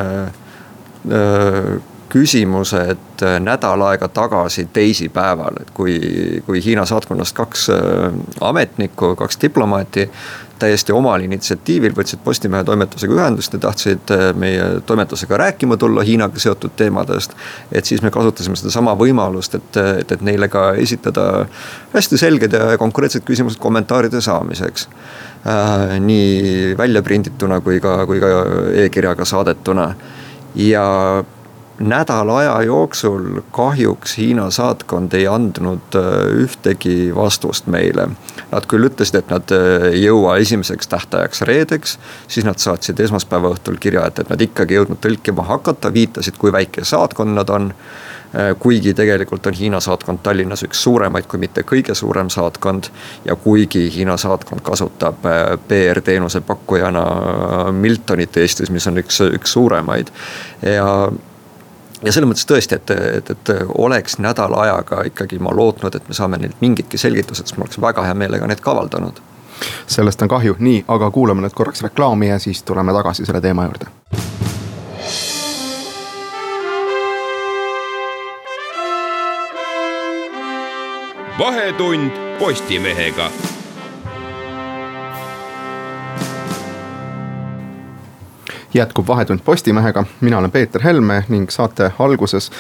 öö, 1.11 1.79
küsimuse, 2.09 2.81
et 2.95 3.23
äh, 3.23 3.37
nädal 3.41 3.83
aega 3.89 4.09
tagasi 4.09 4.69
teisipäeval, 4.73 5.61
et 5.61 5.71
kui, 5.75 5.99
kui 6.47 6.65
Hiina 6.65 6.87
saatkonnast 6.87 7.37
kaks 7.37 7.69
äh, 7.71 8.13
ametnikku, 8.41 9.15
kaks 9.17 9.39
diplomaati 9.43 10.11
täiesti 10.59 10.93
omal 10.93 11.21
initsiatiivil 11.27 11.93
võtsid 11.97 12.23
Postimehe 12.25 12.65
toimetusega 12.65 13.13
ühendust 13.19 13.53
ja 13.53 13.61
tahtsid 13.67 14.13
äh, 14.15 14.31
meie 14.39 14.69
toimetusega 14.87 15.37
rääkima 15.43 15.77
tulla 15.77 16.05
Hiinaga 16.07 16.41
seotud 16.41 16.77
teemadest. 16.77 17.37
et 17.73 17.85
siis 17.85 18.03
me 18.03 18.11
kasutasime 18.11 18.57
sedasama 18.57 18.97
võimalust, 18.97 19.55
et, 19.55 19.77
et, 20.01 20.13
et 20.13 20.25
neile 20.25 20.49
ka 20.49 20.73
esitada 20.81 21.47
hästi 21.95 22.19
selged 22.19 22.53
ja 22.53 22.79
konkreetsed 22.79 23.25
küsimused 23.27 23.61
kommentaaride 23.61 24.21
saamiseks 24.21 24.89
äh,. 25.47 25.99
nii 26.01 26.75
välja 26.79 27.03
prindituna 27.03 27.61
kui 27.61 27.81
ka, 27.81 27.99
kui 28.07 28.21
ka 28.21 28.33
e-kirjaga 28.87 29.25
saadetuna 29.25 29.91
ja 30.57 30.87
nädala 31.79 32.39
aja 32.39 32.63
jooksul 32.63 33.41
kahjuks 33.51 34.19
Hiina 34.19 34.51
saatkond 34.51 35.13
ei 35.13 35.27
andnud 35.29 35.95
äh, 35.95 36.07
ühtegi 36.43 37.15
vastust 37.15 37.67
meile. 37.67 38.09
Nad 38.51 38.67
küll 38.71 38.89
ütlesid, 38.89 39.21
et 39.21 39.31
nad 39.31 39.53
äh, 39.53 39.91
ei 39.93 40.03
jõua 40.07 40.39
esimeseks 40.41 40.89
tähtajaks 40.89 41.43
reedeks, 41.49 41.99
siis 42.29 42.47
nad 42.49 42.63
saatsid 42.63 43.01
esmaspäeva 43.01 43.53
õhtul 43.53 43.77
kirja, 43.81 44.07
et, 44.07 44.19
et 44.19 44.33
nad 44.33 44.41
ikkagi 44.41 44.79
jõudnud 44.79 45.03
tõlkima 45.05 45.45
hakata, 45.51 45.93
viitasid, 45.93 46.41
kui 46.41 46.53
väike 46.53 46.85
saatkond 46.85 47.37
nad 47.37 47.53
on 47.53 47.69
äh, 47.69 48.55
kuigi 48.59 48.95
tegelikult 48.97 49.47
on 49.47 49.61
Hiina 49.61 49.81
saatkond 49.81 50.25
Tallinnas 50.25 50.65
üks 50.65 50.81
suuremaid, 50.83 51.29
kui 51.29 51.45
mitte 51.45 51.67
kõige 51.69 51.95
suurem 51.95 52.33
saatkond. 52.33 52.89
ja 53.25 53.37
kuigi 53.37 53.91
Hiina 53.93 54.17
saatkond 54.17 54.65
kasutab 54.65 55.25
PR-teenuse 55.69 56.41
pakkujana 56.41 57.07
Miltonit 57.73 58.37
Eestis, 58.37 58.71
mis 58.71 58.87
on 58.87 59.05
üks, 59.05 59.21
üks 59.21 59.53
suuremaid 59.53 60.13
ja 60.63 61.11
ja 62.07 62.13
selles 62.15 62.31
mõttes 62.31 62.47
tõesti, 62.47 62.79
et, 62.79 62.91
et, 62.91 63.31
et 63.35 63.53
oleks 63.79 64.19
nädala 64.23 64.63
ajaga 64.67 65.03
ikkagi 65.11 65.39
ma 65.43 65.55
lootnud, 65.55 65.95
et 65.95 66.09
me 66.09 66.15
saame 66.15 66.39
neilt 66.41 66.61
mingitki 66.63 66.99
selgitused, 66.99 67.49
siis 67.49 67.59
ma 67.59 67.67
oleks 67.67 67.81
väga 67.83 68.07
hea 68.07 68.15
meelega 68.15 68.47
need 68.47 68.63
ka 68.63 68.75
avaldanud. 68.75 69.21
sellest 69.87 70.23
on 70.23 70.29
kahju, 70.29 70.57
nii, 70.59 70.85
aga 70.89 71.11
kuulame 71.11 71.43
nüüd 71.43 71.57
korraks 71.57 71.83
reklaami 71.83 72.29
ja 72.29 72.39
siis 72.39 72.63
tuleme 72.63 72.93
tagasi 72.93 73.27
selle 73.27 73.41
teema 73.41 73.65
juurde. 73.65 73.91
vahetund 81.39 82.11
Postimehega 82.39 83.31
jätkub 88.77 89.09
Vahetund 89.09 89.41
Postimehega, 89.45 90.05
mina 90.21 90.39
olen 90.39 90.51
Peeter 90.51 90.83
Helme 90.83 91.25
ning 91.29 91.51
saate 91.51 91.93
alguses 91.99 92.51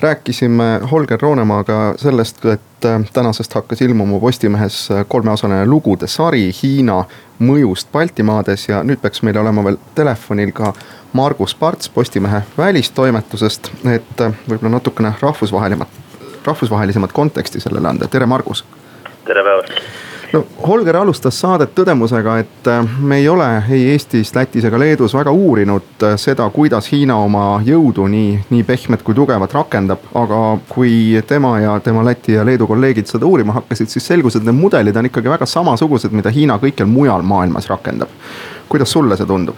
rääkisime 0.00 0.80
Holger 0.90 1.18
Roonemaaga 1.22 1.94
sellest, 1.96 2.44
et 2.44 2.84
äh, 2.84 3.00
tänasest 3.12 3.54
hakkas 3.54 3.82
ilmuma 3.82 4.20
Postimehes 4.20 4.90
äh, 4.90 5.04
kolmeosaline 5.08 5.66
lugude 5.66 6.06
sari 6.06 6.50
Hiina 6.62 7.04
mõjust 7.38 7.88
Baltimaades 7.92 8.68
ja 8.68 8.82
nüüd 8.82 9.00
peaks 9.02 9.22
meil 9.22 9.38
olema 9.38 9.64
veel 9.64 9.78
telefonil 9.94 10.52
ka 10.52 10.72
Margus 11.12 11.54
Parts 11.54 11.88
Postimehe 11.88 12.42
välistoimetusest, 12.58 13.72
et 13.84 14.26
võib-olla 14.48 14.76
natukene 14.76 15.14
rahvusvahelisemat, 15.20 15.88
rahvusvahelisemat 16.44 17.12
konteksti 17.12 17.60
sellele 17.60 17.88
anda, 17.88 18.08
tere 18.08 18.26
Margus. 18.26 18.64
tere 19.24 19.42
päevast 19.42 19.89
no 20.32 20.44
Holger 20.66 20.96
alustas 20.96 21.40
saadet 21.40 21.72
tõdemusega, 21.74 22.36
et 22.42 22.68
äh, 22.70 22.86
me 23.02 23.18
ei 23.20 23.28
ole 23.28 23.46
ei 23.70 23.88
Eestis, 23.92 24.32
Lätis 24.34 24.64
ega 24.66 24.78
Leedus 24.78 25.14
väga 25.16 25.32
uurinud 25.34 26.04
äh, 26.06 26.14
seda, 26.20 26.46
kuidas 26.54 26.90
Hiina 26.92 27.16
oma 27.18 27.44
jõudu 27.66 28.06
nii, 28.10 28.38
nii 28.50 28.66
pehmet 28.68 29.02
kui 29.06 29.16
tugevat 29.16 29.54
rakendab. 29.54 30.06
aga 30.14 30.40
kui 30.68 31.22
tema 31.26 31.56
ja 31.60 31.78
tema 31.80 32.04
Läti 32.06 32.36
ja 32.38 32.46
Leedu 32.46 32.66
kolleegid 32.70 33.10
seda 33.10 33.26
uurima 33.26 33.58
hakkasid, 33.58 33.90
siis 33.90 34.06
selgus, 34.06 34.36
et 34.36 34.46
need 34.46 34.58
mudelid 34.58 34.96
on 34.96 35.10
ikkagi 35.10 35.32
väga 35.32 35.46
samasugused, 35.46 36.12
mida 36.12 36.30
Hiina 36.30 36.58
kõikjal 36.62 36.90
mujal 36.90 37.22
maailmas 37.22 37.68
rakendab. 37.70 38.08
kuidas 38.68 38.92
sulle 38.92 39.16
see 39.16 39.26
tundub? 39.26 39.56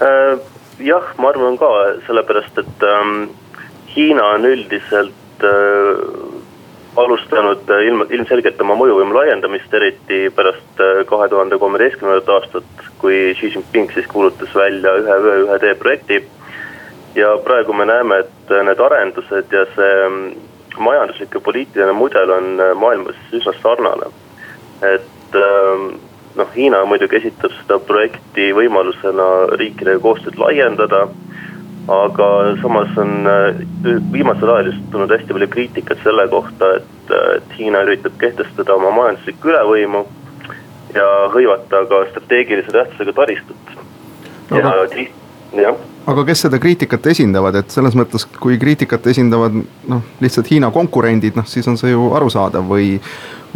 Äh, 0.00 0.38
jah, 0.78 1.12
ma 1.18 1.32
arvan 1.32 1.58
ka, 1.60 1.72
sellepärast 2.06 2.58
et 2.64 2.88
ähm, 2.88 3.28
Hiina 3.96 4.32
on 4.36 4.44
üldiselt 4.44 5.44
äh, 5.44 6.35
alustanud 6.96 7.70
äh, 7.70 7.84
ilm, 7.88 8.04
ilmselgelt 8.10 8.60
oma 8.60 8.76
mõjuvõimu 8.78 9.16
laiendamist, 9.16 9.74
eriti 9.74 10.26
pärast 10.34 10.80
äh, 10.82 11.02
kahe 11.08 11.28
tuhande 11.32 11.58
kolmeteistkümnendat 11.60 12.28
aastat, 12.36 12.86
kui 13.00 13.34
Xi 13.38 13.52
Jinping 13.54 13.92
siis 13.94 14.08
kuulutas 14.10 14.54
välja 14.54 14.96
ühe 15.00 15.18
öö, 15.18 15.36
ühe 15.44 15.58
tee 15.62 15.74
projekti. 15.74 16.24
ja 17.14 17.38
praegu 17.44 17.72
me 17.72 17.86
näeme, 17.86 18.18
et 18.18 18.50
äh, 18.52 18.64
need 18.64 18.80
arendused 18.80 19.52
ja 19.52 19.64
see 19.74 20.08
mm, 20.08 20.32
majanduslik 20.78 21.34
ja 21.34 21.40
poliitiline 21.40 21.92
mudel 21.92 22.30
on 22.30 22.58
maailmas 22.76 23.16
üsna 23.32 23.52
sarnane. 23.62 24.10
et 24.82 25.36
ähm, 25.36 25.86
noh, 26.36 26.48
Hiina 26.56 26.84
muidugi 26.84 27.16
esitab 27.16 27.54
seda 27.60 27.78
projekti 27.78 28.50
võimalusena 28.52 29.56
riikidega 29.56 30.00
koostööd 30.04 30.36
laiendada 30.38 31.06
aga 31.88 32.56
samas 32.62 32.98
on 32.98 33.26
äh, 33.26 33.54
viimasel 34.12 34.50
ajal 34.50 34.72
just 34.72 34.86
tulnud 34.90 35.12
hästi 35.14 35.34
palju 35.34 35.48
kriitikat 35.48 36.02
selle 36.02 36.28
kohta, 36.28 36.72
et, 36.80 37.10
äh, 37.14 37.36
et 37.38 37.58
Hiina 37.58 37.84
üritab 37.86 38.16
kehtestada 38.18 38.74
oma 38.74 38.90
majanduslikku 38.96 39.52
ülevõimu 39.52 40.02
ja 40.96 41.06
hõivata 41.34 41.84
ka 41.90 42.02
strateegilise 42.10 42.74
tähtsusega 42.74 43.14
taristut. 43.20 43.76
ja, 44.50 44.74
jah 45.62 45.78
aga 46.06 46.22
kes 46.26 46.44
seda 46.46 46.58
kriitikat 46.62 47.06
esindavad, 47.10 47.56
et 47.58 47.70
selles 47.74 47.94
mõttes, 47.98 48.26
kui 48.38 48.58
kriitikat 48.62 49.06
esindavad 49.10 49.54
noh, 49.90 50.04
lihtsalt 50.22 50.50
Hiina 50.50 50.70
konkurendid, 50.74 51.38
noh 51.38 51.46
siis 51.50 51.66
on 51.70 51.78
see 51.78 51.94
ju 51.94 52.12
arusaadav 52.18 52.66
või. 52.66 52.96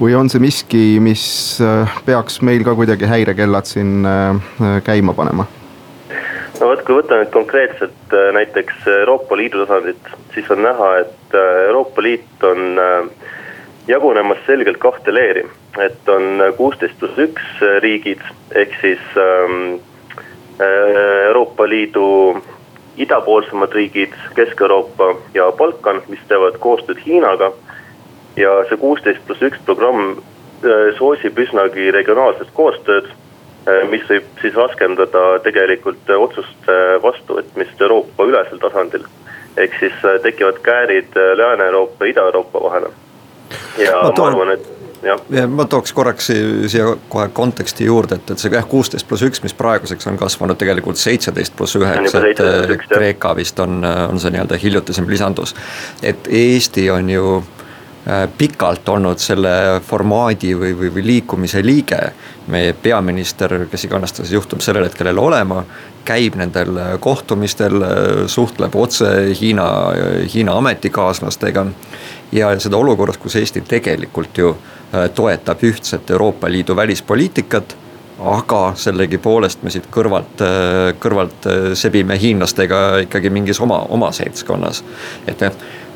või 0.01 0.15
on 0.17 0.31
see 0.33 0.41
miski, 0.41 0.85
mis 1.03 1.23
äh, 1.61 1.99
peaks 2.07 2.41
meil 2.47 2.63
ka 2.65 2.73
kuidagi 2.79 3.05
häirekellad 3.11 3.67
siin 3.69 4.07
käima 4.87 5.13
panema 5.13 5.45
no 6.61 6.69
vot, 6.69 6.83
kui 6.85 6.99
võtta 6.99 7.19
nüüd 7.19 7.33
konkreetselt 7.35 8.15
äh, 8.17 8.31
näiteks 8.37 8.85
Euroopa 9.01 9.37
Liidu 9.39 9.65
tasandit, 9.65 10.11
siis 10.35 10.51
on 10.53 10.63
näha, 10.65 10.91
et 11.05 11.37
äh, 11.37 11.51
Euroopa 11.69 12.05
Liit 12.05 12.45
on 12.47 12.81
äh, 12.81 13.31
jagunemas 13.89 14.43
selgelt 14.47 14.81
kahte 14.83 15.15
leeri. 15.15 15.47
et 15.79 16.09
on 16.11 16.43
kuusteist 16.57 16.99
pluss 16.99 17.19
üks 17.23 17.61
riigid, 17.81 18.23
ehk 18.59 18.73
siis 18.81 19.03
ähm, 19.17 19.79
Euroopa 21.29 21.69
Liidu 21.69 22.43
idapoolsemad 22.99 23.73
riigid, 23.73 24.17
Kesk-Euroopa 24.35 25.15
ja 25.35 25.47
Balkan, 25.53 26.03
mis 26.09 26.21
teevad 26.29 26.59
koostööd 26.59 26.99
Hiinaga. 27.07 27.53
ja 28.37 28.51
see 28.69 28.77
kuusteist 28.83 29.23
pluss 29.27 29.47
üks 29.47 29.63
programm 29.65 30.19
soosib 30.99 31.39
üsnagi 31.39 31.91
regionaalset 31.95 32.51
koostööd 32.55 33.09
mis 33.91 34.05
võib 34.09 34.27
siis 34.41 34.57
raskendada 34.57 35.25
tegelikult 35.45 36.11
otsuste 36.17 36.77
vastuvõtmist 37.03 37.81
Euroopa 37.81 38.25
ülesel 38.25 38.59
tasandil. 38.63 39.05
ehk 39.57 39.75
siis 39.81 40.05
äh, 40.05 40.21
tekivad 40.23 40.61
käärid 40.63 41.17
äh, 41.17 41.37
Lääne-Euroopa 41.37 42.05
ja 42.05 42.11
Ida-Euroopa 42.11 42.63
vahele. 42.63 42.91
ja 43.79 44.03
ma, 44.03 44.13
toon... 44.13 44.33
ma 44.33 44.43
arvan, 44.43 44.53
et 44.55 44.69
ja 45.33 45.47
ma 45.49 45.65
tooks 45.65 45.93
korraks 45.93 46.27
siia 46.67 46.97
kohe 47.09 47.29
konteksti 47.33 47.85
juurde, 47.85 48.15
et, 48.15 48.31
et 48.31 48.39
see 48.39 48.53
jah, 48.53 48.67
kuusteist 48.69 49.09
pluss 49.09 49.25
üks, 49.25 49.43
mis 49.43 49.55
praeguseks 49.57 50.07
on 50.07 50.19
kasvanud 50.21 50.59
tegelikult 50.61 51.01
seitseteist 51.01 51.57
pluss 51.57 51.77
üheksa, 51.77 52.25
et 52.29 52.85
Kreeka 52.89 53.35
vist 53.37 53.61
on, 53.61 53.81
on 53.85 54.21
see 54.21 54.33
nii-öelda 54.35 54.61
hiljutisem 54.61 55.09
lisandus. 55.09 55.55
et 56.03 56.29
Eesti 56.29 56.91
on 56.91 57.11
ju 57.11 57.41
Äh, 57.41 57.60
pikalt 58.39 58.89
olnud 58.89 59.21
selle 59.21 59.81
formaadi 59.85 60.55
või, 60.57 60.73
või, 60.79 60.89
või 60.95 61.03
liikumise 61.05 61.61
liige. 61.65 62.13
meie 62.51 62.73
peaminister, 62.73 63.53
kes 63.71 63.85
iganes 63.85 64.13
ta 64.13 64.25
siis 64.25 64.33
juhtub 64.33 64.61
sellel 64.61 64.85
hetkel 64.89 65.07
jälle 65.07 65.21
olema, 65.21 65.65
käib 66.05 66.35
nendel 66.35 66.79
kohtumistel, 67.01 67.77
suhtleb 68.27 68.75
otse 68.75 69.07
Hiina, 69.41 69.67
Hiina 70.35 70.57
ametikaaslastega. 70.59 71.67
ja 72.33 72.61
seda 72.61 72.77
olukorras, 72.77 73.19
kus 73.19 73.37
Eesti 73.37 73.61
tegelikult 73.61 74.39
ju 74.39 74.57
äh, 74.57 75.11
toetab 75.15 75.63
ühtset 75.63 76.11
Euroopa 76.11 76.51
Liidu 76.51 76.77
välispoliitikat 76.77 77.77
aga 78.21 78.73
sellegipoolest 78.77 79.63
me 79.63 79.71
siit 79.71 79.87
kõrvalt, 79.93 80.41
äh, 80.41 80.95
kõrvalt 81.01 81.47
sebime 81.75 82.19
hiinlastega 82.19 83.05
ikkagi 83.05 83.31
mingis 83.31 83.61
oma, 83.61 83.85
oma 83.89 84.13
seltskonnas. 84.13 84.85
et 85.27 85.41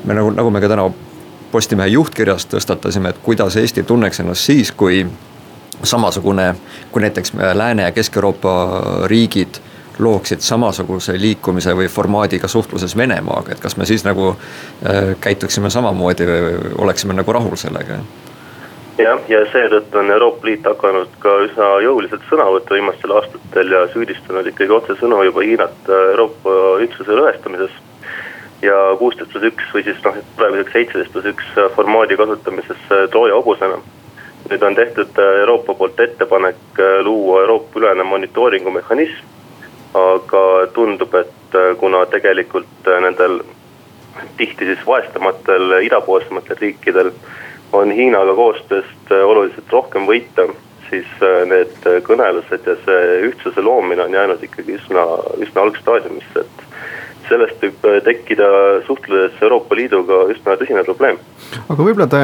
me 0.05 0.13
nagu, 0.13 0.31
nagu 0.31 0.49
me 0.49 0.61
ka 0.61 0.69
täna 0.69 0.89
Postimehe 1.55 1.87
juhtkirjas 1.87 2.49
tõstatasime, 2.51 3.13
et 3.13 3.19
kuidas 3.23 3.55
Eesti 3.55 3.85
tunneks 3.87 4.19
ennast 4.19 4.43
siis, 4.43 4.73
kui 4.75 5.05
samasugune, 5.87 6.49
kui 6.91 7.01
näiteks 7.01 7.31
Lääne- 7.53 7.85
ja 7.85 7.91
Kesk-Euroopa 7.95 8.55
riigid 9.07 9.61
looksid 9.99 10.43
samasuguse 10.43 11.15
liikumise 11.21 11.71
või 11.77 11.87
formaadiga 11.87 12.47
suhtluses 12.47 12.97
Venemaaga, 12.97 13.55
et 13.55 13.63
kas 13.63 13.77
me 13.77 13.85
siis 13.85 14.03
nagu 14.03 14.33
äh, 14.35 15.15
käituksime 15.21 15.69
samamoodi 15.69 16.27
või 16.27 16.59
oleksime 16.77 17.15
nagu 17.15 17.31
rahul 17.31 17.55
sellega? 17.55 18.01
jah, 18.97 19.23
ja 19.31 19.45
seetõttu 19.51 20.03
on 20.03 20.11
Euroopa 20.11 20.47
Liit 20.47 20.67
hakanud 20.67 21.15
ka 21.23 21.39
üsna 21.47 21.71
jõuliselt 21.87 22.27
sõna 22.29 22.51
võtma 22.51 22.81
viimastel 22.81 23.15
aastatel 23.15 23.71
ja 23.71 23.87
süüdistanud 23.95 24.51
ikkagi 24.51 24.75
otsesõnu 24.81 25.23
juba 25.23 25.47
Hiinat 25.47 25.91
Euroopa 26.11 26.59
ühtsuse 26.83 27.15
lõhestamises 27.15 27.84
ja 28.65 28.95
kuusteist 28.99 29.31
pluss 29.31 29.47
üks 29.51 29.69
või 29.73 29.83
siis 29.85 30.01
noh, 30.05 30.17
praeguseks 30.39 30.73
seitseteist 30.75 31.13
pluss 31.13 31.29
üks 31.31 31.51
äh, 31.59 31.69
formaadi 31.75 32.17
kasutamises 32.19 32.81
äh, 32.91 33.05
Trooja 33.13 33.37
hobusena. 33.39 33.79
nüüd 34.49 34.63
on 34.63 34.75
tehtud 34.77 35.21
äh, 35.21 35.39
Euroopa 35.41 35.73
poolt 35.73 35.99
ettepanek 35.99 36.81
luua 37.03 37.41
Euroopa 37.41 37.79
ülene 37.79 38.03
monitooringu 38.03 38.71
mehhanism. 38.71 39.31
aga 39.95 40.67
tundub, 40.73 41.13
et 41.15 41.53
kuna 41.79 42.05
tegelikult 42.11 42.87
nendel 43.01 43.39
tihti 44.37 44.65
siis 44.65 44.81
vaestamatel 44.87 45.77
idapoolsematel 45.87 46.57
riikidel 46.59 47.11
on 47.71 47.91
Hiinaga 47.91 48.33
koostööst 48.35 49.11
oluliselt 49.11 49.71
rohkem 49.71 50.03
võita, 50.09 50.49
siis 50.89 51.07
need 51.47 51.87
kõnelused 52.03 52.67
ja 52.67 52.75
see 52.83 53.21
ühtsuse 53.29 53.63
loomine 53.63 54.03
on 54.03 54.19
jäänud 54.19 54.43
ikkagi 54.43 54.75
üsna, 54.81 55.07
üsna 55.39 55.63
algstaadiumisse, 55.63 56.43
et 56.43 56.64
sellest 57.29 57.61
võib 57.63 57.85
äh, 57.89 57.99
tekkida 58.05 58.47
suhtluses 58.87 59.37
Euroopa 59.43 59.77
Liiduga 59.77 60.25
üsna 60.33 60.57
tõsine 60.59 60.83
probleem. 60.87 61.19
aga 61.67 61.77
võib-olla 61.79 62.07
te 62.11 62.23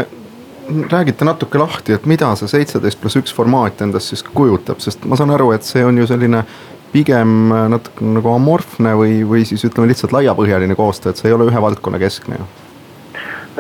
räägite 0.91 1.27
natuke 1.27 1.60
lahti, 1.60 1.96
et 1.98 2.05
mida 2.08 2.31
see 2.39 2.51
seitseteist 2.51 3.01
pluss 3.01 3.20
üks 3.20 3.34
formaat 3.36 3.81
endast 3.84 4.13
siis 4.13 4.24
kujutab, 4.24 4.79
sest 4.84 5.05
ma 5.10 5.20
saan 5.20 5.34
aru, 5.36 5.51
et 5.55 5.67
see 5.67 5.84
on 5.86 5.98
ju 5.98 6.08
selline 6.10 6.43
pigem 6.91 7.53
äh, 7.55 7.67
natuke 7.75 8.08
nagu 8.17 8.34
amorfne 8.34 8.96
või, 9.00 9.22
või 9.27 9.46
siis 9.48 9.63
ütleme 9.67 9.91
lihtsalt 9.91 10.15
laiapõhjaline 10.15 10.77
koostöö, 10.79 11.12
et 11.13 11.22
see 11.22 11.31
ei 11.31 11.38
ole 11.38 11.50
ühe 11.51 11.63
valdkonna 11.67 12.01
keskne 12.01 12.41
ju 12.41 12.50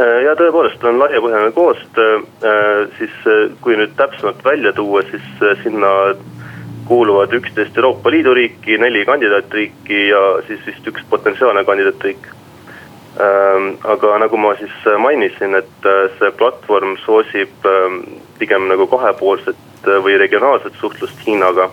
äh, 0.01 0.17
ja 0.27 0.35
tõepoolest 0.39 0.83
on 0.87 1.01
laiapõhjaline 1.03 1.55
koostöö, 1.57 2.21
siis 2.99 3.17
kui 3.61 3.79
nüüd 3.79 3.97
täpsemalt 3.97 4.45
välja 4.45 4.73
tuua, 4.77 5.03
siis 5.09 5.25
sinna 5.63 6.13
kuuluvad 6.91 7.33
üksteist 7.33 7.77
Euroopa 7.77 8.11
Liidu 8.11 8.33
riiki, 8.33 8.77
neli 8.77 9.05
kandidaatriiki 9.07 9.99
ja 10.09 10.21
siis 10.47 10.59
vist 10.67 10.87
üks 10.91 11.05
potentsiaalne 11.09 11.63
kandidaatriik. 11.63 12.25
Ähm, 13.23 13.69
aga 13.93 14.17
nagu 14.19 14.37
ma 14.37 14.51
siis 14.59 14.73
mainisin, 14.99 15.55
et 15.55 15.87
äh, 15.87 16.01
see 16.19 16.31
platvorm 16.39 16.97
soosib 17.05 17.67
ähm, 17.71 18.01
pigem 18.39 18.67
nagu 18.67 18.89
kahepoolset 18.91 19.87
äh, 19.87 20.01
või 20.03 20.17
regionaalset 20.19 20.75
suhtlust 20.81 21.23
Hiinaga. 21.27 21.69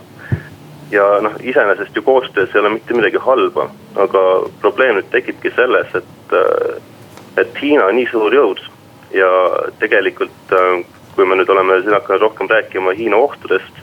ja 0.90 1.08
noh, 1.20 1.34
iseenesest 1.42 1.96
ju 1.96 2.02
koostöös 2.02 2.54
ei 2.54 2.60
ole 2.60 2.70
mitte 2.76 2.94
midagi 2.94 3.18
halba, 3.20 3.66
aga 4.04 4.22
probleem 4.62 4.94
nüüd 4.96 5.10
tekibki 5.10 5.50
selles, 5.56 5.90
et, 5.98 6.37
äh, 6.44 6.78
et 7.42 7.58
Hiina 7.62 7.90
on 7.90 7.98
nii 7.98 8.06
suur 8.12 8.38
jõud 8.38 8.62
ja 9.18 9.28
tegelikult 9.82 10.54
kui 11.18 11.26
me 11.26 11.37
nüüd 11.37 11.50
oleme 11.50 11.82
siin 11.82 11.98
hakanud 11.98 12.22
rohkem 12.22 12.54
rääkima 12.54 12.94
Hiina 12.94 13.18
ohtudest 13.18 13.82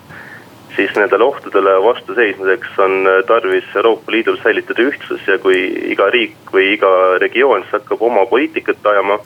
siis 0.76 0.92
nendele 0.96 1.24
ohtudele 1.24 1.76
vastu 1.84 2.16
seismiseks 2.16 2.80
on 2.80 3.08
äh, 3.08 3.22
tarvis 3.28 3.68
Euroopa 3.76 4.12
Liidul 4.12 4.38
säilitada 4.44 4.84
ühtsus 4.90 5.28
ja 5.28 5.38
kui 5.40 5.60
iga 5.92 6.10
riik 6.14 6.54
või 6.54 6.74
iga 6.76 6.92
regioon 7.22 7.64
siis 7.64 7.78
hakkab 7.80 8.02
oma 8.04 8.26
poliitikat 8.30 8.86
ajama, 8.92 9.20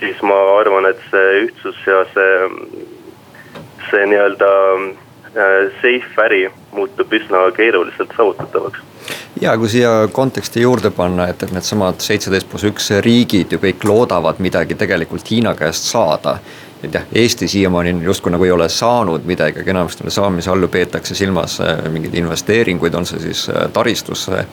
siis 0.00 0.20
ma 0.22 0.36
arvan, 0.60 0.90
et 0.90 1.00
see 1.10 1.46
ühtsus 1.46 1.80
ja 1.86 2.02
see, 2.12 2.34
see 3.90 4.10
nii-öelda 4.12 4.50
äh, 4.74 5.72
safe 5.80 6.26
äri 6.26 6.44
muutub 6.76 7.12
üsna 7.12 7.46
keeruliselt 7.56 8.12
saavutatavaks. 8.16 8.84
Ja 9.40 9.52
kui 9.60 9.68
siia 9.68 10.08
konteksti 10.12 10.62
juurde 10.64 10.90
panna, 10.90 11.28
et, 11.28 11.42
et 11.44 11.52
needsamad 11.52 12.00
seitseteist 12.00 12.48
pluss 12.50 12.64
üks 12.64 12.88
riigid 13.04 13.52
ju 13.52 13.60
kõik 13.62 13.84
loodavad 13.84 14.40
midagi 14.40 14.74
tegelikult 14.78 15.28
Hiina 15.30 15.52
käest 15.58 15.90
saada 15.90 16.38
et 16.86 17.00
jah, 17.00 17.06
Eesti 17.12 17.48
siiamaani 17.48 17.96
justkui 18.04 18.32
nagu 18.34 18.44
ei 18.44 18.54
ole 18.54 18.68
saanud 18.72 19.26
midagi, 19.28 19.62
aga 19.62 19.74
enamasti 19.74 20.04
selle 20.04 20.14
saamise 20.14 20.50
all 20.50 20.66
ju 20.66 20.68
peetakse 20.72 21.14
silmas 21.14 21.60
äh, 21.60 21.86
mingeid 21.92 22.14
investeeringuid, 22.22 22.94
on 22.94 23.06
see 23.08 23.22
siis 23.28 23.48
äh, 23.50 23.66
taristusse 23.72 24.46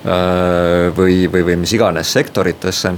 Äh, 0.00 0.88
või, 0.96 1.26
või, 1.28 1.42
või 1.44 1.58
mis 1.60 1.74
iganes 1.76 2.12
sektoritesse. 2.12 2.94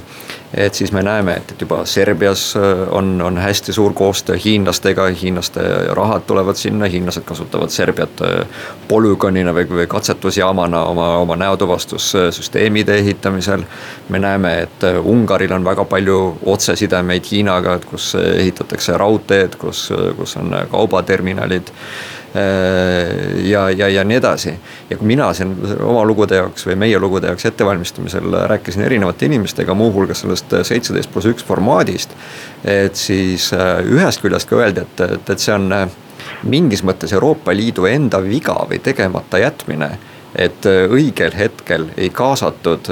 Et 0.55 0.75
siis 0.75 0.93
me 0.93 1.03
näeme, 1.03 1.37
et, 1.37 1.51
et 1.51 1.61
juba 1.61 1.85
Serbias 1.89 2.57
äh, 2.57 2.63
on, 2.91 3.23
on 3.23 3.39
hästi 3.39 3.73
suur 3.73 3.93
koostöö 3.93 4.37
hiinlastega, 4.45 5.07
hiinlaste 5.23 5.61
rahad 5.97 6.27
tulevad 6.27 6.55
sinna, 6.55 6.85
hiinlased 6.85 7.25
kasutavad 7.25 7.73
Serbiat 7.73 8.23
äh, 8.23 8.47
polügoonina 8.89 9.55
või, 9.57 9.67
või 9.69 9.87
katsetusjaamana 9.89 10.85
oma, 10.85 11.09
oma 11.25 11.37
näotuvastussüsteemide 11.37 12.97
ehitamisel. 13.01 13.65
me 14.09 14.19
näeme, 14.19 14.59
et 14.63 14.85
Ungaril 15.05 15.53
on 15.53 15.65
väga 15.65 15.85
palju 15.85 16.39
otsesidemeid 16.47 17.25
Hiinaga, 17.31 17.75
et 17.75 17.85
kus 17.85 18.15
ehitatakse 18.15 18.97
raudteed, 18.97 19.57
kus, 19.57 19.89
kus 20.17 20.37
on 20.37 20.57
kaubaterminalid 20.71 21.73
Äh, 21.73 22.22
ja, 23.45 23.71
ja, 23.71 23.89
ja 23.89 24.05
nii 24.05 24.17
edasi. 24.17 24.55
ja 24.91 24.97
kui 24.97 25.07
mina 25.07 25.27
siin 25.37 25.53
oma 25.85 26.05
lugude 26.09 26.39
jaoks 26.39 26.65
või 26.67 26.79
meie 26.81 27.01
lugude 27.01 27.29
jaoks 27.29 27.45
ettevalmistamisel 27.51 28.37
rääkisin 28.49 28.87
erinevate 28.87 29.27
inimestega, 29.29 29.75
muuhulgas 29.75 30.25
sellest 30.25 30.55
seitseteist 30.63 31.13
pluss 31.13 31.29
üks 31.29 31.45
formaadist. 31.45 32.17
et 32.65 32.97
siis 32.97 33.51
äh, 33.53 33.83
ühest 33.85 34.25
küljest 34.25 34.49
ka 34.49 34.57
öeldi, 34.63 34.87
et, 34.87 35.05
et, 35.19 35.35
et 35.35 35.45
see 35.45 35.53
on 35.55 35.69
äh, 35.77 35.87
mingis 36.49 36.85
mõttes 36.87 37.13
Euroopa 37.13 37.55
Liidu 37.55 37.87
enda 37.91 38.23
viga 38.25 38.57
või 38.69 38.81
tegemata 38.83 39.39
jätmine. 39.43 39.91
et 40.33 40.65
õigel 40.65 41.35
hetkel 41.37 41.91
ei 41.97 42.09
kaasatud 42.09 42.89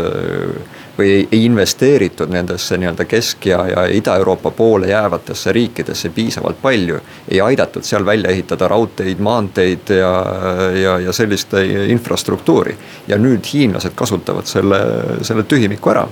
või 1.00 1.10
ei, 1.10 1.26
ei 1.32 1.44
investeeritud 1.48 2.30
nendesse 2.32 2.76
nii-öelda 2.78 3.04
Kesk- 3.08 3.48
ja, 3.50 3.60
ja 3.68 3.84
Ida-Euroopa 3.88 4.50
poole 4.50 4.92
jäävatesse 4.92 5.52
riikidesse 5.52 6.08
piisavalt 6.14 6.62
palju. 6.62 7.00
ei 7.30 7.40
aidatud 7.40 7.82
seal 7.82 8.06
välja 8.06 8.30
ehitada 8.30 8.68
raudteid, 8.68 9.18
maanteid 9.18 9.94
ja, 9.98 10.14
ja, 10.82 10.98
ja 10.98 11.12
sellist 11.12 11.54
infrastruktuuri. 11.88 12.76
ja 13.08 13.16
nüüd 13.16 13.46
hiinlased 13.52 13.94
kasutavad 13.94 14.44
selle, 14.46 14.80
selle 15.22 15.42
tühimiku 15.42 15.90
ära 15.90 16.08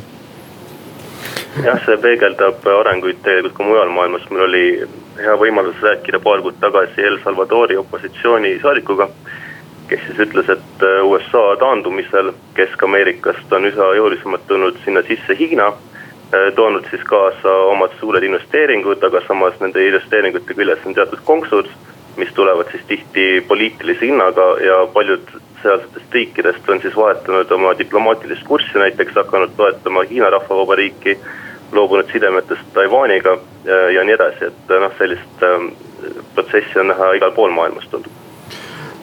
jah, 1.65 1.81
see 1.85 1.97
peegeldab 2.03 2.67
arenguid 2.81 3.21
tegelikult 3.25 3.57
ka 3.57 3.67
mujal 3.67 3.91
maailmas, 3.93 4.25
meil 4.31 4.45
oli 4.47 4.65
hea 5.19 5.35
võimalus 5.41 5.81
rääkida 5.83 6.21
paar 6.23 6.43
kuud 6.45 6.59
tagasi 6.61 7.03
El 7.03 7.19
Salvadori 7.25 7.77
opositsioonisaadikuga 7.77 9.09
kes 9.89 10.01
siis 10.07 10.19
ütles, 10.29 10.49
et 10.53 10.83
äh, 10.85 11.05
USA 11.05 11.57
taandumisel 11.61 12.33
Kesk-Ameerikast 12.57 13.53
on 13.57 13.69
üha 13.69 13.89
jõulisemalt 13.99 14.45
tulnud 14.49 14.77
sinna 14.85 15.03
sisse 15.09 15.37
Hiina. 15.39 15.73
Äh, 16.29 16.51
toonud 16.55 16.87
siis 16.91 17.05
kaasa 17.09 17.55
omad 17.73 17.95
suured 18.01 18.25
investeeringud, 18.29 19.03
aga 19.05 19.23
samas 19.27 19.57
nende 19.63 19.85
investeeringute 19.87 20.55
küljes 20.55 20.85
on 20.87 20.97
teatud 20.99 21.25
konksud, 21.25 21.71
mis 22.21 22.33
tulevad 22.37 22.71
siis 22.73 22.85
tihti 22.91 23.27
poliitilise 23.49 24.11
hinnaga 24.11 24.49
ja 24.65 24.83
paljud 24.93 25.33
sealsetest 25.63 26.15
riikidest 26.15 26.69
on 26.69 26.81
siis 26.85 26.97
vahetanud 26.97 27.51
oma 27.57 27.73
diplomaatilist 27.79 28.45
kurssi, 28.47 28.79
näiteks 28.79 29.17
hakanud 29.17 29.57
toetama 29.57 30.05
Hiina 30.11 30.31
Rahvavabariiki, 30.37 31.19
loobunud 31.73 32.13
sidemetest 32.13 32.73
Taiwaniga 32.75 33.39
ja, 33.65 33.73
äh, 33.73 33.91
ja 33.97 34.05
nii 34.05 34.19
edasi, 34.21 34.53
et 34.53 34.79
noh, 34.85 34.93
sellist 35.01 35.49
ähm, 35.49 35.73
protsessi 36.35 36.81
on 36.81 36.93
näha 36.93 37.15
igal 37.17 37.33
pool 37.37 37.57
maailmas 37.57 37.89
tundub 37.89 38.18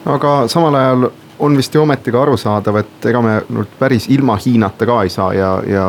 aga 0.06 0.32
samal 0.50 0.74
ajal 0.74 1.08
on 1.38 1.56
vist 1.56 1.74
ju 1.74 1.82
ometi 1.82 2.12
ka 2.12 2.22
arusaadav, 2.22 2.78
et 2.80 3.06
ega 3.10 3.20
me 3.20 3.34
nüüd 3.52 3.72
päris 3.78 4.06
ilma 4.12 4.38
Hiinata 4.40 4.86
ka 4.88 5.02
ei 5.04 5.10
saa 5.12 5.34
ja, 5.36 5.50
ja 5.68 5.84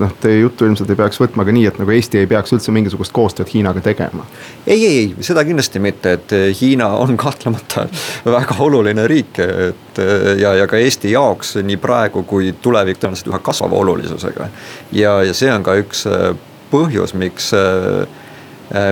noh, 0.00 0.14
teie 0.22 0.38
juttu 0.40 0.64
ilmselt 0.64 0.90
ei 0.90 0.96
peaks 0.96 1.20
võtma 1.20 1.44
ka 1.44 1.52
nii, 1.52 1.66
et 1.68 1.80
nagu 1.80 1.92
Eesti 1.92 2.22
ei 2.22 2.30
peaks 2.30 2.54
üldse 2.56 2.72
mingisugust 2.72 3.12
koostööd 3.16 3.50
Hiinaga 3.52 3.82
tegema. 3.84 4.24
ei, 4.66 4.78
ei, 4.78 4.98
ei, 5.02 5.26
seda 5.26 5.44
kindlasti 5.44 5.82
mitte, 5.84 6.16
et 6.16 6.36
Hiina 6.60 6.88
on 6.96 7.16
kahtlemata 7.20 7.84
väga 8.38 8.56
oluline 8.64 9.04
riik, 9.10 9.40
et 9.70 10.02
ja, 10.40 10.54
ja 10.62 10.68
ka 10.70 10.80
Eesti 10.80 11.12
jaoks 11.12 11.58
nii 11.60 11.76
praegu 11.82 12.24
kui 12.24 12.54
tulevik 12.62 13.02
tõenäoliselt 13.02 13.34
üha 13.34 13.42
kasvava 13.44 13.76
olulisusega. 13.84 14.48
ja, 14.96 15.18
ja 15.28 15.36
see 15.36 15.52
on 15.52 15.66
ka 15.66 15.76
üks 15.82 16.06
põhjus, 16.72 17.12
miks 17.14 17.52
Äh, 17.56 18.06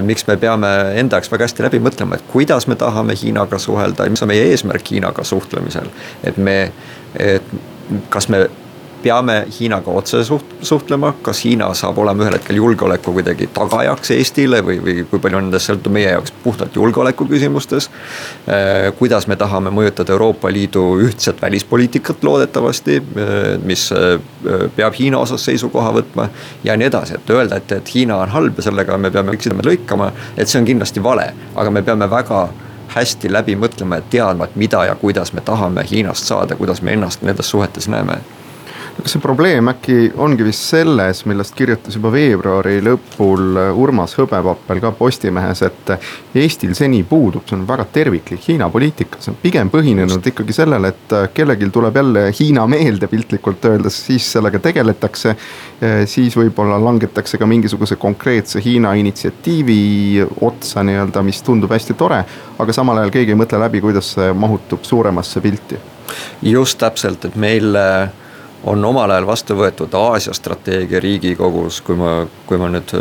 miks 0.02 0.26
me 0.26 0.36
peame 0.36 0.68
enda 1.00 1.18
jaoks 1.18 1.30
väga 1.32 1.48
hästi 1.48 1.64
läbi 1.66 1.80
mõtlema, 1.82 2.18
et 2.18 2.26
kuidas 2.30 2.68
me 2.70 2.76
tahame 2.78 3.16
Hiinaga 3.18 3.58
suhelda 3.58 4.06
ja 4.06 4.12
mis 4.14 4.22
on 4.22 4.30
meie 4.30 4.44
eesmärk 4.52 4.90
Hiinaga 4.90 5.24
suhtlemisel. 5.24 5.90
et 6.24 6.36
me, 6.36 6.72
et 7.18 7.56
kas 8.10 8.28
me 8.28 8.46
peame 9.04 9.36
Hiinaga 9.52 9.92
otse 9.92 10.22
suht-, 10.24 10.54
suhtlema, 10.64 11.12
kas 11.22 11.42
Hiina 11.44 11.68
saab 11.76 11.98
olema 12.00 12.24
ühel 12.24 12.38
hetkel 12.38 12.58
julgeoleku 12.60 13.12
kuidagi 13.12 13.48
tagajaks 13.54 14.14
Eestile 14.16 14.62
või, 14.64 14.78
või 14.84 15.04
kui 15.10 15.20
palju 15.22 15.42
nendest 15.42 15.68
sõltub 15.70 15.92
meie 15.94 16.08
jaoks 16.14 16.32
puhtalt 16.44 16.76
julgeoleku 16.78 17.26
küsimustes. 17.28 17.90
Äh, 18.48 18.90
kuidas 18.98 19.28
me 19.30 19.36
tahame 19.40 19.72
mõjutada 19.74 20.14
Euroopa 20.16 20.52
Liidu 20.52 20.84
ühtset 21.04 21.42
välispoliitikat 21.42 22.24
loodetavasti, 22.24 23.00
äh, 23.00 23.40
mis 23.64 23.90
äh, 23.92 24.18
peab 24.76 24.96
Hiina 24.98 25.20
osas 25.20 25.44
seisukoha 25.50 25.92
võtma 25.98 26.28
ja 26.64 26.76
nii 26.80 26.88
edasi, 26.88 27.18
et 27.18 27.34
öelda, 27.34 27.60
et, 27.60 27.72
et 27.72 27.94
Hiina 27.94 28.20
on 28.24 28.32
halb 28.34 28.60
ja 28.60 28.68
sellega 28.70 28.98
me 28.98 29.12
peame 29.14 29.34
kõik 29.34 29.48
sidemed 29.48 29.68
lõikama, 29.68 30.12
et 30.36 30.48
see 30.48 30.62
on 30.62 30.68
kindlasti 30.68 31.02
vale, 31.04 31.32
aga 31.54 31.74
me 31.74 31.84
peame 31.84 32.08
väga 32.10 32.46
hästi 32.94 33.32
läbi 33.32 33.56
mõtlema 33.58 33.98
ja 33.98 34.06
teadma, 34.10 34.48
et 34.48 34.56
mida 34.56 34.84
ja 34.88 34.94
kuidas 34.94 35.34
me 35.34 35.42
tahame 35.44 35.84
Hiinast 35.90 36.30
saada, 36.30 36.56
kuidas 36.56 36.82
me 36.82 36.94
ennast 36.94 37.22
nendes 37.26 37.50
suhetes 37.50 37.88
näeme 37.90 38.20
see 39.08 39.20
probleem 39.20 39.68
äkki 39.68 40.12
ongi 40.20 40.44
vist 40.46 40.64
selles, 40.70 41.24
millest 41.28 41.54
kirjutas 41.56 41.96
juba 41.98 42.10
veebruari 42.14 42.78
lõpul 42.84 43.58
Urmas 43.80 44.14
Hõbepappel 44.18 44.80
ka 44.80 44.92
Postimehes, 44.96 45.60
et 45.66 45.92
Eestil 46.40 46.72
seni 46.76 47.02
puudub, 47.08 47.44
see 47.48 47.58
on 47.58 47.66
väga 47.68 47.86
terviklik 47.92 48.48
Hiina 48.48 48.70
poliitika, 48.72 49.20
see 49.20 49.34
on 49.34 49.38
pigem 49.42 49.70
põhinenud 49.72 50.30
ikkagi 50.30 50.56
sellele, 50.56 50.92
et 50.94 51.14
kellelgi 51.36 51.68
tuleb 51.74 52.00
jälle 52.00 52.24
Hiina 52.38 52.66
meelde 52.70 53.10
piltlikult 53.10 53.68
öeldes, 53.70 54.00
siis 54.08 54.30
sellega 54.36 54.62
tegeletakse. 54.62 55.36
siis 56.06 56.36
võib-olla 56.36 56.78
langetakse 56.80 57.38
ka 57.38 57.46
mingisuguse 57.46 57.96
konkreetse 57.96 58.60
Hiina 58.64 58.94
initsiatiivi 58.94 60.26
otsa 60.40 60.82
nii-öelda, 60.82 61.22
mis 61.22 61.42
tundub 61.42 61.70
hästi 61.70 61.94
tore, 61.94 62.24
aga 62.58 62.72
samal 62.72 62.98
ajal 62.98 63.10
keegi 63.10 63.34
ei 63.34 63.38
mõtle 63.38 63.60
läbi, 63.60 63.80
kuidas 63.84 64.14
see 64.16 64.32
mahutub 64.32 64.84
suuremasse 64.84 65.40
pilti. 65.40 65.78
just 66.42 66.78
täpselt, 66.78 67.24
et 67.24 67.36
meil 67.36 67.76
on 68.66 68.84
omal 68.84 69.10
ajal 69.10 69.26
vastu 69.26 69.56
võetud 69.58 69.94
Aasia 69.94 70.32
strateegia 70.34 71.00
riigikogus, 71.00 71.80
kui 71.84 71.96
ma, 72.00 72.26
kui 72.46 72.58
ma 72.58 72.70
nüüd 72.72 72.94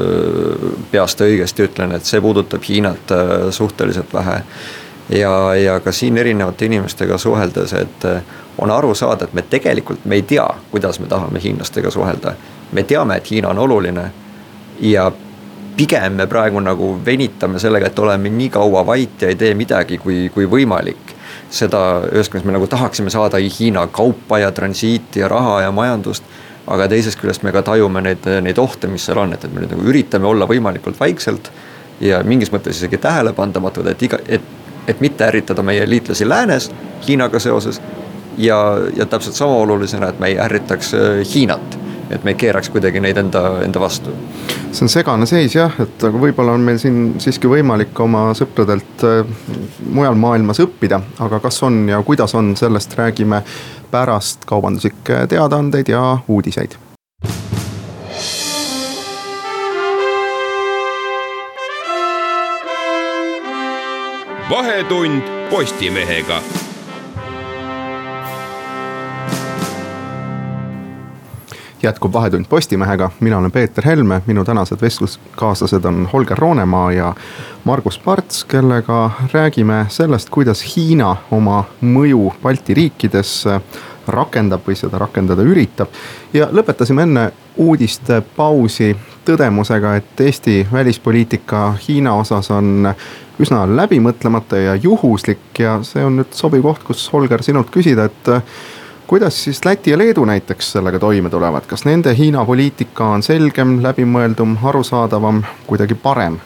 peast 0.92 1.22
õigesti 1.24 1.68
ütlen, 1.70 1.96
et 1.96 2.06
see 2.06 2.22
puudutab 2.22 2.64
Hiinat 2.68 3.14
suhteliselt 3.52 4.14
vähe. 4.14 4.42
ja, 5.10 5.32
ja 5.56 5.80
ka 5.80 5.92
siin 5.92 6.18
erinevate 6.18 6.66
inimestega 6.66 7.18
suheldes, 7.18 7.74
et 7.74 8.08
on 8.58 8.72
aru 8.72 8.96
saada, 8.96 9.26
et 9.26 9.34
me 9.34 9.42
tegelikult, 9.42 10.06
me 10.06 10.16
ei 10.16 10.22
tea, 10.22 10.48
kuidas 10.72 11.00
me 11.00 11.08
tahame 11.08 11.40
hiinlastega 11.40 11.92
suhelda. 11.92 12.34
me 12.72 12.84
teame, 12.84 13.18
et 13.18 13.32
Hiina 13.32 13.50
on 13.50 13.60
oluline 13.60 14.12
ja 14.80 15.12
pigem 15.76 16.14
me 16.14 16.28
praegu 16.28 16.60
nagu 16.60 17.00
venitame 17.06 17.60
sellega, 17.60 17.88
et 17.88 18.00
oleme 18.00 18.30
nii 18.30 18.50
kaua 18.50 18.86
vait 18.86 19.22
ja 19.22 19.28
ei 19.28 19.36
tee 19.36 19.54
midagi, 19.54 19.98
kui, 19.98 20.30
kui 20.34 20.46
võimalik 20.50 21.13
seda, 21.54 21.82
ühest 22.12 22.32
küljest 22.34 22.48
me 22.50 22.56
nagu 22.56 22.68
tahaksime 22.70 23.14
saada 23.14 23.38
Hiina 23.38 23.86
kaupa 23.94 24.40
ja 24.42 24.52
transiiti 24.52 25.22
ja 25.22 25.28
raha 25.32 25.62
ja 25.68 25.72
majandust. 25.72 26.24
aga 26.68 26.88
teisest 26.88 27.20
küljest 27.20 27.44
me 27.44 27.52
ka 27.52 27.62
tajume 27.62 28.02
neid, 28.02 28.26
neid 28.42 28.58
ohte, 28.58 28.88
mis 28.88 29.06
seal 29.06 29.18
on, 29.20 29.34
et, 29.36 29.44
et 29.44 29.52
me 29.52 29.62
nüüd 29.62 29.74
nagu 29.76 29.84
üritame 29.84 30.28
olla 30.28 30.48
võimalikult 30.48 31.00
vaikselt. 31.00 31.52
ja 32.02 32.24
mingis 32.24 32.52
mõttes 32.52 32.78
isegi 32.78 32.98
tähelepandamatud, 32.98 33.88
et 33.88 34.02
iga, 34.04 34.18
et, 34.28 34.42
et 34.88 35.02
mitte 35.02 35.26
ärritada 35.28 35.64
meie 35.64 35.90
liitlasi 35.90 36.30
läänes 36.30 36.72
Hiinaga 37.08 37.40
seoses. 37.40 37.82
ja, 38.38 38.58
ja 38.96 39.06
täpselt 39.06 39.36
sama 39.36 39.56
olulisena, 39.56 40.10
et 40.10 40.20
me 40.20 40.28
ei 40.28 40.40
ärritaks 40.40 40.94
äh, 40.94 41.34
Hiinat 41.36 41.84
et 42.14 42.24
me 42.24 42.34
ei 42.34 42.36
keeraks 42.40 42.70
kuidagi 42.70 43.02
neid 43.04 43.18
enda, 43.18 43.44
enda 43.66 43.82
vastu. 43.82 44.14
See 44.74 44.86
on 44.86 44.90
segane 44.90 45.26
seis 45.30 45.54
jah, 45.56 45.74
et 45.84 46.04
aga 46.08 46.20
võib-olla 46.20 46.56
on 46.58 46.64
meil 46.66 46.80
siin 46.82 47.16
siiski 47.22 47.50
võimalik 47.50 48.00
oma 48.02 48.32
sõpradelt 48.38 49.06
äh, 49.06 49.22
mujal 49.94 50.18
maailmas 50.18 50.62
õppida, 50.64 51.02
aga 51.24 51.40
kas 51.44 51.62
on 51.68 51.84
ja 51.90 52.02
kuidas 52.06 52.34
on, 52.38 52.56
sellest 52.58 52.98
räägime 52.98 53.44
pärast 53.92 54.48
kaubanduslikke 54.50 55.28
teadaandeid 55.30 55.94
ja 55.94 56.18
uudiseid. 56.28 56.80
vahetund 64.54 65.22
Postimehega 65.50 66.42
jätkub 71.84 72.14
Vahetund 72.14 72.46
Postimehega, 72.50 73.12
mina 73.20 73.38
olen 73.38 73.52
Peeter 73.52 73.86
Helme, 73.86 74.22
minu 74.26 74.46
tänased 74.46 74.82
vestluskaaslased 74.82 75.86
on 75.86 76.10
Holger 76.14 76.38
Roonemaa 76.38 76.92
ja 76.92 77.14
Margus 77.64 78.00
Parts, 78.00 78.44
kellega 78.44 79.12
räägime 79.34 79.86
sellest, 79.90 80.30
kuidas 80.30 80.76
Hiina 80.76 81.16
oma 81.32 81.64
mõju 81.82 82.34
Balti 82.44 82.74
riikides 82.74 83.46
rakendab 84.08 84.68
või 84.68 84.76
seda 84.76 84.98
rakendada 84.98 85.42
üritab. 85.42 85.88
ja 86.34 86.48
lõpetasime 86.52 87.02
enne 87.02 87.32
uudistepausi 87.58 88.96
tõdemusega, 89.26 89.96
et 89.96 90.22
Eesti 90.22 90.68
välispoliitika 90.72 91.74
Hiina 91.88 92.16
osas 92.16 92.52
on 92.52 92.94
üsna 93.40 93.64
läbimõtlemata 93.76 94.58
ja 94.58 94.76
juhuslik 94.76 95.60
ja 95.60 95.80
see 95.84 96.06
on 96.06 96.20
nüüd 96.20 96.32
sobiv 96.32 96.62
koht, 96.62 96.84
kus 96.84 97.08
Holger 97.14 97.44
sinult 97.44 97.72
küsida, 97.72 98.06
et 98.06 98.32
kuidas 99.08 99.44
siis 99.44 99.66
Läti 99.66 99.92
ja 99.92 99.98
Leedu 99.98 100.26
näiteks 100.26 100.72
sellega 100.72 101.00
toime 101.00 101.30
tulevad, 101.30 101.66
kas 101.68 101.86
nende 101.86 102.16
Hiina 102.18 102.46
poliitika 102.46 103.06
on 103.16 103.24
selgem, 103.24 103.80
läbimõeldum, 103.84 104.58
arusaadavam, 104.64 105.44
kuidagi 105.68 105.96
parem? 105.96 106.40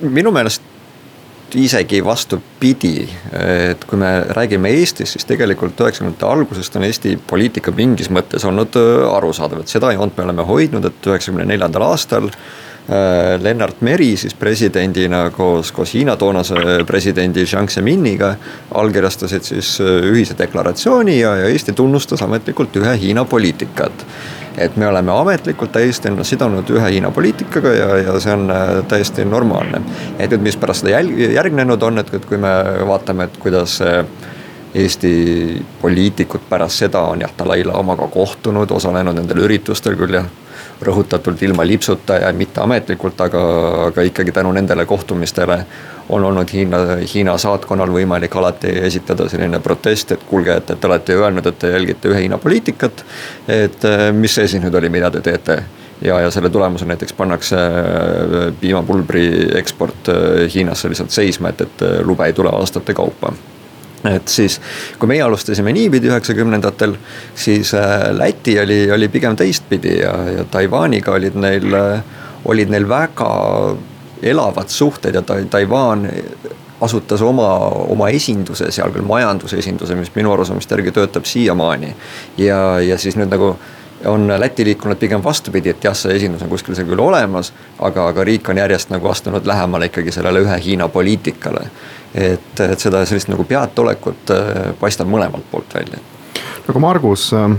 minu 0.00 0.30
meelest 0.34 0.62
isegi 1.56 2.02
vastupidi, 2.04 3.08
et 3.32 3.84
kui 3.88 3.98
me 3.98 4.10
räägime 4.36 4.68
Eestist, 4.68 5.14
siis 5.14 5.24
tegelikult 5.24 5.80
üheksakümnendate 5.80 6.26
algusest 6.28 6.76
on 6.76 6.84
Eesti 6.84 7.16
poliitika 7.30 7.72
mingis 7.72 8.10
mõttes 8.12 8.44
olnud 8.44 8.76
arusaadav, 9.14 9.62
et 9.64 9.72
seda 9.72 9.94
joont 9.96 10.16
me 10.16 10.26
oleme 10.28 10.44
hoidnud, 10.44 10.84
et 10.84 11.08
üheksakümne 11.08 11.48
neljandal 11.48 11.88
aastal 11.88 12.28
Äh, 12.28 12.67
Lennart 13.40 13.80
Meri 13.80 14.16
siis 14.16 14.34
presidendina 14.34 15.30
koos, 15.30 15.72
koos 15.72 15.92
Hiina 15.94 16.16
toonase 16.16 16.54
presidendi 16.86 17.44
Jiang 17.44 17.68
Zeminiga 17.68 18.30
allkirjastasid 18.74 19.44
siis 19.44 19.74
äh, 19.80 19.98
ühise 20.08 20.36
deklaratsiooni 20.38 21.18
ja, 21.20 21.34
ja 21.36 21.50
Eesti 21.52 21.72
tunnustas 21.76 22.22
ametlikult 22.24 22.76
ühe 22.80 22.94
Hiina 23.00 23.24
poliitikat. 23.24 24.06
et 24.58 24.76
me 24.76 24.88
oleme 24.88 25.12
ametlikult 25.12 25.72
täiesti 25.72 26.08
ennast 26.08 26.30
sidunud 26.30 26.70
ühe 26.70 26.90
Hiina 26.90 27.10
poliitikaga 27.10 27.74
ja, 27.76 27.90
ja 27.96 28.16
see 28.20 28.32
on 28.32 28.50
äh, 28.50 28.72
täiesti 28.88 29.24
normaalne. 29.24 29.82
et 30.18 30.30
nüüd, 30.30 30.48
mis 30.48 30.56
pärast 30.56 30.86
seda 30.86 30.96
jälg-, 30.96 31.20
järgnenud 31.36 31.82
on, 31.82 31.98
et, 31.98 32.14
et 32.14 32.24
kui 32.24 32.40
me 32.40 32.56
vaatame, 32.88 33.28
et 33.28 33.36
kuidas 33.36 33.82
Eesti 34.74 35.12
poliitikud 35.80 36.48
pärast 36.48 36.86
seda 36.86 37.04
on 37.12 37.20
jah, 37.20 37.36
Dalai-laamaga 37.38 38.08
kohtunud, 38.08 38.70
osalenud 38.70 39.16
nendel 39.20 39.44
üritustel 39.44 39.96
küll 39.96 40.22
jah 40.22 40.28
rõhutatult 40.82 41.42
ilma 41.42 41.66
lipsuta 41.66 42.18
ja 42.22 42.32
mitteametlikult, 42.32 43.20
aga, 43.20 43.42
aga 43.86 44.02
ikkagi 44.06 44.32
tänu 44.32 44.52
nendele 44.52 44.86
kohtumistele 44.86 45.58
on 46.08 46.24
olnud 46.24 46.52
Hiina, 46.52 46.78
Hiina 47.14 47.38
saatkonnal 47.38 47.90
võimalik 47.92 48.36
alati 48.36 48.70
esitada 48.86 49.28
selline 49.28 49.60
protest, 49.60 50.12
et 50.12 50.22
kuulge, 50.28 50.54
et, 50.56 50.70
et 50.70 50.80
te 50.80 50.86
olete 50.86 51.16
ju 51.16 51.24
öelnud, 51.24 51.46
et 51.46 51.58
te 51.58 51.72
jälgite 51.74 52.12
ühe 52.12 52.22
Hiina 52.22 52.38
poliitikat. 52.38 53.04
et 53.48 53.84
eh, 53.84 54.08
mis 54.12 54.34
see 54.34 54.48
siis 54.48 54.62
nüüd 54.62 54.74
oli, 54.74 54.88
mida 54.88 55.10
te 55.10 55.20
teete 55.20 55.58
ja, 56.02 56.20
ja 56.20 56.30
selle 56.30 56.50
tulemusel 56.50 56.88
näiteks 56.88 57.12
pannakse 57.18 57.58
eh, 57.58 58.40
piimapulbri 58.60 59.28
eksport 59.58 60.08
eh, 60.14 60.48
Hiinasse 60.54 60.88
lihtsalt 60.88 61.10
seisma, 61.10 61.52
et, 61.52 61.66
et 61.66 61.86
lube 62.06 62.26
ei 62.26 62.32
tule 62.32 62.54
aastate 62.54 62.94
kaupa 62.94 63.34
et 64.06 64.28
siis, 64.28 64.60
kui 64.98 65.10
meie 65.10 65.22
alustasime 65.22 65.72
niipidi 65.72 66.10
üheksakümnendatel, 66.10 66.94
siis 67.34 67.74
äh, 67.74 68.10
Läti 68.14 68.58
oli, 68.60 68.90
oli 68.94 69.08
pigem 69.08 69.36
teistpidi 69.36 69.98
ja, 70.02 70.14
ja 70.36 70.44
Taiwaniga 70.50 71.16
olid 71.18 71.38
neil, 71.40 71.74
äh, 71.74 72.02
olid 72.44 72.70
neil 72.70 72.88
väga 72.88 73.32
elavad 74.22 74.68
suhted 74.68 75.14
ja 75.14 75.22
Taiwan 75.22 76.08
asutas 76.80 77.22
oma, 77.22 77.48
oma 77.90 78.08
esinduse 78.14 78.70
seal 78.74 78.92
küll 78.94 79.06
majandusesinduse, 79.06 79.96
mis 79.98 80.12
minu 80.14 80.32
arusaamist 80.32 80.70
järgi 80.70 80.94
töötab 80.94 81.26
siiamaani. 81.26 81.94
ja, 82.38 82.80
ja 82.80 82.98
siis 82.98 83.18
nüüd 83.18 83.30
nagu 83.34 83.56
on 84.06 84.30
Läti 84.40 84.64
liikunud 84.64 84.96
pigem 84.96 85.24
vastupidi, 85.24 85.72
et 85.74 85.84
jah, 85.84 85.94
see 85.96 86.14
esindus 86.14 86.42
on 86.46 86.50
kuskil 86.52 86.76
seal 86.78 86.86
küll 86.86 87.02
olemas, 87.02 87.50
aga, 87.78 88.08
aga 88.12 88.24
riik 88.24 88.48
on 88.48 88.60
järjest 88.62 88.92
nagu 88.94 89.10
astunud 89.10 89.46
lähemale 89.46 89.90
ikkagi 89.90 90.14
sellele 90.14 90.44
ühe 90.46 90.58
Hiina 90.64 90.88
poliitikale 90.88 91.66
et, 92.14 92.60
et 92.60 92.78
seda 92.80 93.04
sellist 93.06 93.28
nagu 93.32 93.44
peataolekut 93.48 94.32
äh, 94.34 94.54
paistab 94.80 95.10
mõlemalt 95.10 95.50
poolt 95.50 95.74
välja 95.74 96.00
aga 96.68 96.78
Margus, 96.78 97.32
äh, 97.32 97.50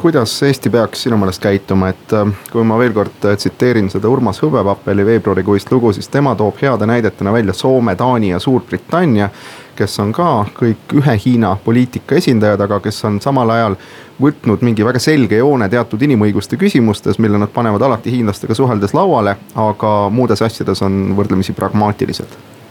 kuidas 0.00 0.42
Eesti 0.42 0.70
peaks 0.70 1.02
sinu 1.02 1.16
meelest 1.18 1.42
käituma, 1.42 1.88
et 1.90 2.12
äh, 2.14 2.28
kui 2.52 2.62
ma 2.66 2.78
veel 2.78 2.94
kord 2.94 3.16
tsiteerin 3.24 3.90
seda 3.90 4.10
Urmas 4.10 4.38
Hõbepappeli 4.42 5.06
veebruarikuist 5.06 5.72
lugu, 5.74 5.92
siis 5.92 6.08
tema 6.12 6.34
toob 6.38 6.60
heade 6.62 6.86
näidetena 6.86 7.32
välja 7.32 7.54
Soome, 7.58 7.96
Taani 7.96 8.30
ja 8.30 8.38
Suurbritannia. 8.38 9.30
kes 9.76 9.98
on 10.00 10.10
ka 10.12 10.44
kõik 10.54 10.92
ühe 11.00 11.14
Hiina 11.24 11.56
poliitika 11.64 12.14
esindajad, 12.14 12.60
aga 12.60 12.80
kes 12.84 13.04
on 13.08 13.20
samal 13.20 13.50
ajal 13.50 13.76
võtnud 14.20 14.62
mingi 14.62 14.84
väga 14.84 15.00
selge 15.00 15.36
joone 15.36 15.68
teatud 15.68 16.02
inimõiguste 16.02 16.56
küsimustes, 16.60 17.18
mille 17.18 17.38
nad 17.38 17.48
panevad 17.48 17.82
alati 17.82 18.12
hiinlastega 18.12 18.54
suheldes 18.54 18.94
lauale, 18.94 19.36
aga 19.54 19.94
muudes 20.10 20.42
asjades 20.42 20.82
on 20.82 21.16
võrdlemisi 21.16 21.56
pragmaatilised 21.56 22.61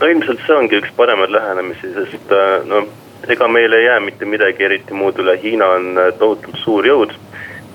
no 0.00 0.10
ilmselt 0.10 0.42
see 0.46 0.56
ongi 0.56 0.78
üks 0.80 0.92
paremaid 0.96 1.32
lähenemisi, 1.34 1.90
sest 1.94 2.32
äh, 2.34 2.56
no 2.66 2.84
ega 3.30 3.48
meil 3.48 3.72
ei 3.72 3.86
jää 3.86 4.00
mitte 4.04 4.26
midagi 4.28 4.66
eriti 4.66 4.94
muud 4.94 5.18
üle, 5.22 5.36
Hiina 5.42 5.68
on 5.76 5.92
äh, 5.98 6.10
tohutult 6.18 6.58
suur 6.64 6.86
jõud. 6.86 7.14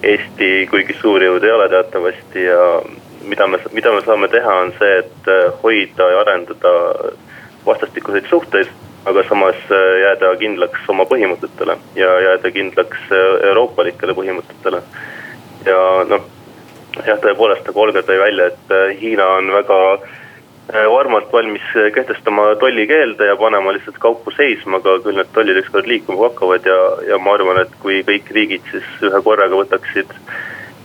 Eesti 0.04 0.68
kuigi 0.72 0.96
suur 1.00 1.24
jõud 1.24 1.44
ei 1.44 1.52
ole 1.52 1.68
teatavasti 1.72 2.44
ja 2.46 2.60
mida 3.28 3.48
me, 3.52 3.60
mida 3.76 3.92
me 3.92 4.04
saame 4.06 4.30
teha, 4.32 4.60
on 4.66 4.72
see, 4.80 5.00
et 5.04 5.32
äh, 5.32 5.50
hoida 5.64 6.12
ja 6.14 6.22
arendada 6.26 6.76
vastastikuseid 7.66 8.30
suhteid, 8.30 8.72
aga 9.10 9.24
samas 9.28 9.60
jääda 9.70 10.34
kindlaks 10.40 10.88
oma 10.92 11.06
põhimõtetele 11.08 11.76
ja 11.96 12.10
jääda 12.26 12.52
kindlaks 12.52 13.12
euroopalikele 13.50 14.16
põhimõtetele. 14.16 14.82
ja 15.66 15.80
noh, 16.08 16.26
jah, 17.06 17.20
tõepoolest 17.20 17.68
nagu 17.68 17.84
Olga 17.84 18.04
tõi 18.04 18.20
välja, 18.20 18.50
et 18.52 18.74
Hiina 19.02 19.28
on 19.40 19.52
väga 19.56 19.80
äh, 19.94 20.18
varmalt 20.74 21.34
valmis 21.34 21.62
äh, 21.76 21.92
kehtestama 21.94 22.56
tollikeelde 22.56 23.26
ja 23.26 23.36
panema 23.36 23.74
lihtsalt 23.74 23.98
kaupu 23.98 24.32
seisma, 24.32 24.78
aga 24.78 25.00
küll 25.04 25.18
need 25.18 25.32
tollid 25.34 25.58
ükskord 25.64 25.90
liikuma 25.90 26.28
hakkavad 26.28 26.68
ja, 26.70 26.78
ja 27.10 27.18
ma 27.18 27.34
arvan, 27.34 27.62
et 27.64 27.74
kui 27.82 28.04
kõik 28.06 28.30
riigid 28.36 28.68
siis 28.72 28.90
ühe 29.10 29.22
korraga 29.26 29.58
võtaksid 29.58 30.14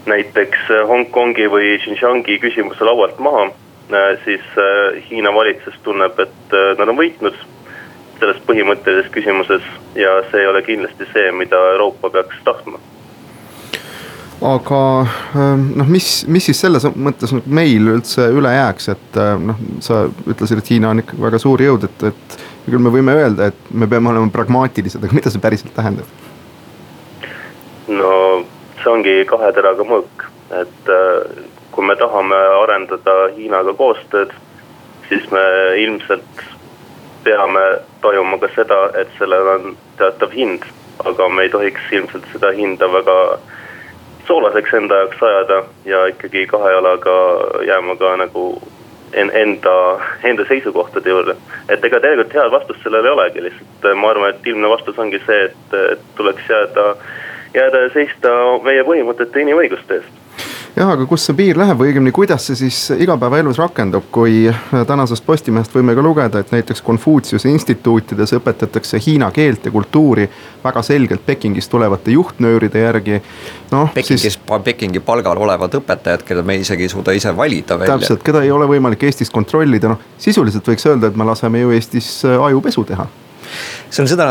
näiteks 0.08 0.70
äh, 0.72 0.86
Hongkongi 0.88 1.50
või 1.52 1.74
Xinjiangi 1.84 2.38
küsimuse 2.40 2.88
laualt 2.88 3.20
maha, 3.20 3.50
siis 4.24 4.44
Hiina 5.10 5.28
valitsus 5.34 5.76
tunneb, 5.84 6.16
et 6.18 6.54
nad 6.78 6.88
on 6.88 6.96
võitnud 6.96 7.36
selles 8.16 8.40
põhimõttelises 8.48 9.12
küsimuses 9.12 9.66
ja 10.00 10.16
see 10.30 10.40
ei 10.40 10.48
ole 10.48 10.64
kindlasti 10.64 11.04
see, 11.12 11.28
mida 11.36 11.60
Euroopa 11.74 12.08
peaks 12.16 12.40
tahtma 12.48 12.80
aga 14.44 14.80
ähm, 15.36 15.70
noh, 15.78 15.88
mis, 15.88 16.24
mis 16.28 16.44
siis 16.50 16.60
selles 16.60 16.84
mõttes 16.92 17.32
meil 17.46 17.88
üldse 17.94 18.26
üle 18.34 18.52
jääks, 18.52 18.90
et 18.92 19.18
äh, 19.20 19.32
noh, 19.40 19.60
sa 19.84 20.04
ütlesid, 20.28 20.60
et 20.60 20.70
Hiina 20.74 20.92
on 20.92 21.00
ikkagi 21.00 21.24
väga 21.24 21.40
suur 21.42 21.62
jõud, 21.64 21.88
et, 21.88 22.04
et. 22.10 22.36
küll 22.64 22.80
me 22.80 22.92
võime 22.92 23.12
öelda, 23.12 23.50
et 23.52 23.72
me 23.76 23.88
peame 23.88 24.08
olema 24.08 24.30
pragmaatilised, 24.32 25.02
aga 25.04 25.16
mida 25.16 25.32
see 25.32 25.42
päriselt 25.42 25.74
tähendab? 25.76 26.08
no 27.88 28.12
see 28.80 28.92
ongi 28.92 29.16
kahe 29.28 29.50
teraga 29.56 29.84
mõõk, 29.88 30.28
et 30.60 30.92
äh, 30.92 31.44
kui 31.74 31.86
me 31.88 31.96
tahame 32.00 32.38
arendada 32.62 33.16
Hiinaga 33.36 33.74
koostööd, 33.76 34.32
siis 35.08 35.24
me 35.32 35.44
ilmselt 35.82 36.44
peame 37.24 37.64
tajuma 38.04 38.38
ka 38.42 38.50
seda, 38.54 38.78
et 39.00 39.10
sellel 39.18 39.50
on 39.56 39.74
teatav 39.98 40.32
hind, 40.36 40.64
aga 41.04 41.28
me 41.32 41.46
ei 41.46 41.52
tohiks 41.52 41.92
ilmselt 41.92 42.28
seda 42.32 42.52
hinda 42.56 42.88
väga 42.92 43.18
soolaseks 44.26 44.74
enda 44.74 45.02
jaoks 45.02 45.22
ajada 45.22 45.64
ja 45.84 46.06
ikkagi 46.06 46.46
kahe 46.46 46.72
jalaga 46.72 47.16
jääma 47.66 47.96
ka 47.96 48.16
nagu 48.16 48.62
enda, 49.12 50.00
enda 50.22 50.44
seisukohtade 50.48 51.10
juurde. 51.10 51.36
et 51.68 51.84
ega 51.84 52.00
tegelikult 52.00 52.34
head 52.34 52.50
vastust 52.50 52.82
sellele 52.82 53.08
ei 53.08 53.14
olegi, 53.14 53.42
lihtsalt 53.42 53.94
ma 54.00 54.10
arvan, 54.10 54.30
et 54.30 54.46
ilmne 54.46 54.68
vastus 54.68 54.98
ongi 54.98 55.20
see, 55.26 55.44
et 55.44 56.00
tuleks 56.16 56.50
jääda, 56.50 56.96
jääda 57.54 57.86
ja 57.86 57.94
seista 57.94 58.34
meie 58.64 58.82
põhimõtete 58.84 59.46
inimõiguste 59.46 60.00
eest 60.00 60.23
jah, 60.74 60.90
aga 60.90 61.06
kus 61.08 61.24
see 61.28 61.36
piir 61.38 61.58
läheb 61.58 61.78
või 61.78 61.92
õigemini, 61.92 62.12
kuidas 62.14 62.48
see 62.48 62.58
siis 62.58 62.78
igapäevaelus 62.98 63.58
rakendub, 63.62 64.08
kui 64.14 64.48
tänasest 64.88 65.24
Postimehest 65.26 65.74
võime 65.74 65.94
ka 65.94 66.02
lugeda, 66.04 66.42
et 66.42 66.50
näiteks 66.54 66.82
Konfutsiuse 66.84 67.50
instituutides 67.52 68.34
õpetatakse 68.38 68.98
hiina 69.06 69.30
keelt 69.34 69.68
ja 69.68 69.72
kultuuri 69.74 70.26
väga 70.64 70.82
selgelt 70.82 71.24
Pekingist 71.26 71.70
tulevate 71.70 72.14
juhtnööride 72.16 72.84
järgi. 72.84 73.22
noh, 73.70 73.94
Pekingis 73.94 74.26
siis. 74.34 74.38
Pekingi 74.64 75.00
palgal 75.00 75.38
olevad 75.38 75.78
õpetajad, 75.78 76.26
keda 76.26 76.42
me 76.42 76.58
isegi 76.58 76.88
ei 76.88 76.92
suuda 76.92 77.14
ise 77.14 77.36
valida 77.36 77.78
välja. 77.78 77.98
täpselt, 77.98 78.22
keda 78.26 78.42
ei 78.42 78.50
ole 78.50 78.66
võimalik 78.66 79.02
Eestis 79.06 79.30
kontrollida, 79.30 79.94
noh 79.94 80.02
sisuliselt 80.18 80.66
võiks 80.68 80.86
öelda, 80.90 81.10
et 81.10 81.16
me 81.16 81.26
laseme 81.28 81.62
ju 81.62 81.74
Eestis 81.74 82.24
äh, 82.24 82.38
ajupesu 82.50 82.84
teha. 82.84 83.06
see 83.90 84.02
on 84.02 84.08
seda 84.08 84.30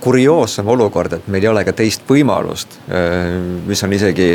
kurioossem 0.00 0.68
olukord, 0.68 1.12
et 1.12 1.28
meil 1.28 1.44
ei 1.44 1.50
ole 1.50 1.64
ka 1.64 1.72
teist 1.76 2.04
võimalust, 2.08 2.78
äh, 2.88 3.36
mis 3.66 3.82
on 3.84 3.92
isegi 3.92 4.30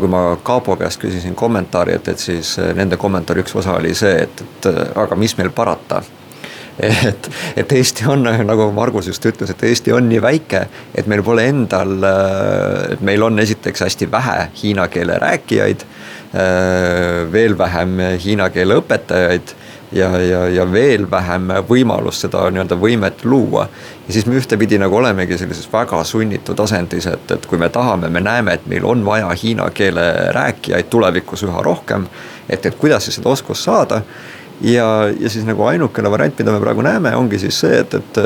kui 0.00 0.08
ma 0.10 0.36
Kaapo 0.42 0.76
käest 0.76 1.00
küsisin 1.02 1.34
kommentaari, 1.34 1.96
et, 1.98 2.08
et 2.08 2.22
siis 2.22 2.56
äh, 2.62 2.72
nende 2.76 2.98
kommentaari 3.00 3.44
üks 3.44 3.56
osa 3.58 3.76
oli 3.80 3.94
see, 3.94 4.14
et, 4.26 4.44
et 4.44 4.70
äh, 4.70 4.80
aga 5.02 5.18
mis 5.18 5.36
meil 5.38 5.50
parata. 5.54 6.02
et, 7.10 7.30
et 7.56 7.72
Eesti 7.72 8.04
on, 8.12 8.26
nagu 8.44 8.68
Margus 8.76 9.08
just 9.08 9.24
ütles, 9.24 9.50
et 9.52 9.62
Eesti 9.64 9.94
on 9.96 10.08
nii 10.10 10.20
väike, 10.22 10.66
et 10.94 11.06
meil 11.08 11.22
pole 11.24 11.46
endal, 11.48 11.94
meil 13.00 13.24
on 13.24 13.40
esiteks 13.40 13.86
hästi 13.86 14.10
vähe 14.12 14.50
hiina 14.60 14.84
keele 14.92 15.16
rääkijaid, 15.22 15.86
veel 17.32 17.56
vähem 17.56 17.96
hiina 18.20 18.50
keele 18.52 18.76
õpetajaid 18.82 19.54
ja, 19.92 20.10
ja, 20.20 20.48
ja 20.48 20.66
veel 20.72 21.06
vähem 21.10 21.50
võimalust 21.68 22.26
seda 22.26 22.44
nii-öelda 22.50 22.78
võimet 22.80 23.24
luua. 23.24 23.66
Ja 24.06 24.12
siis 24.12 24.26
me 24.26 24.36
ühtepidi 24.38 24.78
nagu 24.78 24.96
olemegi 24.96 25.38
sellises 25.38 25.68
väga 25.72 26.04
sunnitud 26.04 26.60
asendis, 26.62 27.08
et, 27.10 27.30
et 27.30 27.46
kui 27.46 27.58
me 27.58 27.68
tahame, 27.68 28.08
me 28.08 28.22
näeme, 28.22 28.54
et 28.54 28.66
meil 28.70 28.86
on 28.86 29.04
vaja 29.04 29.32
hiina 29.42 29.68
keele 29.74 30.06
rääkijaid 30.36 30.90
tulevikus 30.90 31.42
üha 31.42 31.62
rohkem. 31.62 32.06
et, 32.48 32.66
et 32.66 32.74
kuidas 32.74 33.04
siis 33.04 33.18
seda 33.18 33.28
oskust 33.28 33.64
saada. 33.64 34.02
ja, 34.60 34.86
ja 35.20 35.30
siis 35.30 35.44
nagu 35.44 35.64
ainukene 35.64 36.10
variant, 36.10 36.38
mida 36.38 36.52
me 36.52 36.60
praegu 36.60 36.82
näeme, 36.82 37.16
ongi 37.16 37.38
siis 37.38 37.60
see, 37.60 37.78
et, 37.80 37.94
et 37.94 38.20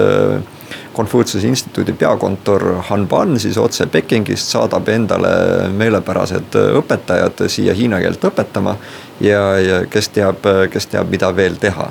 Konfutsiuse 0.93 1.49
instituudi 1.49 1.93
peakontor 1.93 2.83
Hanban 2.88 3.38
siis 3.40 3.59
otse 3.59 3.87
Pekingist 3.87 4.51
saadab 4.51 4.88
endale 4.88 5.31
meelepärased 5.73 6.59
õpetajad 6.83 7.47
siia 7.49 7.75
hiina 7.75 8.03
keelt 8.03 8.25
õpetama. 8.25 8.77
ja, 9.21 9.43
ja 9.59 9.83
kes 9.90 10.09
teab, 10.09 10.47
kes 10.71 10.87
teab, 10.87 11.11
mida 11.11 11.37
veel 11.37 11.57
teha, 11.62 11.90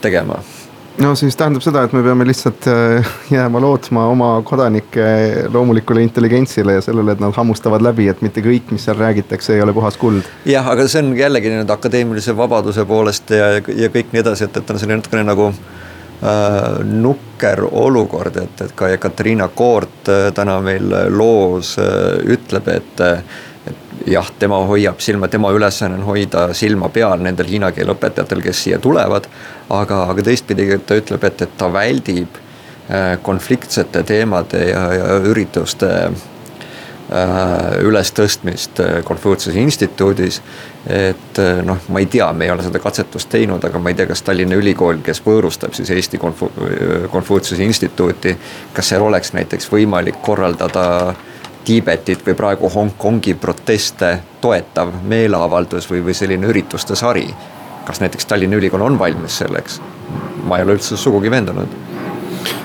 tegema 0.00 0.42
no 1.00 1.14
siis 1.18 1.36
tähendab 1.38 1.62
seda, 1.62 1.82
et 1.86 1.94
me 1.94 2.02
peame 2.02 2.26
lihtsalt 2.26 2.66
äh, 2.70 3.08
jääma 3.30 3.60
lootma 3.62 4.06
oma 4.10 4.30
kodanike 4.46 5.06
loomulikule 5.52 6.02
intelligentsile 6.02 6.78
ja 6.78 6.84
sellele, 6.84 7.14
et 7.14 7.22
nad 7.22 7.34
hammustavad 7.36 7.82
läbi, 7.84 8.08
et 8.10 8.22
mitte 8.24 8.42
kõik, 8.44 8.72
mis 8.74 8.86
seal 8.88 8.98
räägitakse, 8.98 9.54
ei 9.54 9.64
ole 9.64 9.74
puhas 9.76 9.98
kuld. 10.00 10.26
jah, 10.48 10.66
aga 10.66 10.88
see 10.88 11.02
on 11.04 11.12
jällegi 11.18 11.52
nüüd 11.54 11.74
akadeemilise 11.74 12.36
vabaduse 12.36 12.86
poolest 12.88 13.34
ja, 13.34 13.52
ja 13.58 13.92
kõik 13.94 14.14
nii 14.14 14.24
edasi, 14.24 14.48
et, 14.48 14.56
et 14.60 14.70
on 14.74 14.80
selline 14.80 15.00
natukene 15.02 15.26
nagu 15.28 15.50
äh, 15.52 16.80
nukker 16.84 17.64
olukord, 17.70 18.40
et, 18.42 18.64
et 18.66 18.74
ka 18.78 18.90
Katariina 19.00 19.50
Koort 19.54 20.10
äh, 20.12 20.30
täna 20.34 20.58
meil 20.64 20.90
loos 21.14 21.76
äh, 21.82 22.18
ütleb, 22.36 22.72
et 22.74 23.04
äh, 23.04 23.38
jah, 24.12 24.30
tema 24.38 24.58
hoiab 24.66 25.00
silma, 25.00 25.28
tema 25.28 25.50
ülesanne 25.54 25.98
on 25.98 26.06
hoida 26.08 26.48
silma 26.56 26.88
peal 26.92 27.20
nendel 27.22 27.48
hiina 27.50 27.72
keele 27.72 27.94
õpetajatel, 27.94 28.42
kes 28.44 28.64
siia 28.64 28.78
tulevad. 28.82 29.28
aga, 29.68 30.02
aga 30.12 30.22
teistpidi 30.24 30.70
ta 30.86 30.96
ütleb, 30.96 31.24
et, 31.24 31.42
et 31.42 31.56
ta 31.60 31.68
väldib 31.72 32.40
äh, 32.88 33.18
konfliktsete 33.22 34.02
teemade 34.02 34.64
ja, 34.70 34.82
ja 34.94 35.18
ürituste 35.28 35.90
äh, 35.92 37.78
ülestõstmist 37.84 38.80
äh, 38.80 38.98
Konfutsiuse 39.04 39.60
instituudis. 39.60 40.42
et 40.86 41.38
äh, 41.38 41.62
noh, 41.64 41.78
ma 41.88 42.00
ei 42.00 42.06
tea, 42.06 42.32
me 42.32 42.46
ei 42.46 42.50
ole 42.50 42.64
seda 42.64 42.80
katsetust 42.80 43.28
teinud, 43.28 43.64
aga 43.64 43.78
ma 43.78 43.92
ei 43.92 43.98
tea, 43.98 44.06
kas 44.08 44.22
Tallinna 44.24 44.56
Ülikool, 44.56 45.02
kes 45.04 45.20
võõrustab 45.24 45.74
siis 45.76 45.90
Eesti 45.90 46.18
Konfu-, 46.18 46.52
Konfutsiuse 47.12 47.64
instituuti. 47.64 48.36
kas 48.72 48.88
seal 48.88 49.04
oleks 49.04 49.32
näiteks 49.36 49.68
võimalik 49.72 50.22
korraldada 50.22 51.14
Tiibetit 51.68 52.22
või 52.24 52.32
praegu 52.32 52.70
Hongkongi 52.72 53.34
proteste 53.36 54.14
toetav 54.40 54.94
meeleavaldus 55.04 55.90
või, 55.90 56.00
või 56.06 56.14
selline 56.16 56.48
ürituste 56.48 56.96
sari. 56.96 57.28
kas 57.84 58.00
näiteks 58.00 58.26
Tallinna 58.26 58.56
Ülikool 58.56 58.80
on 58.80 58.98
valmis 58.98 59.38
selleks? 59.38 59.80
ma 60.48 60.56
ei 60.56 60.64
ole 60.64 60.78
üldse 60.78 60.96
sugugi 60.96 61.30
veendunud 61.30 61.74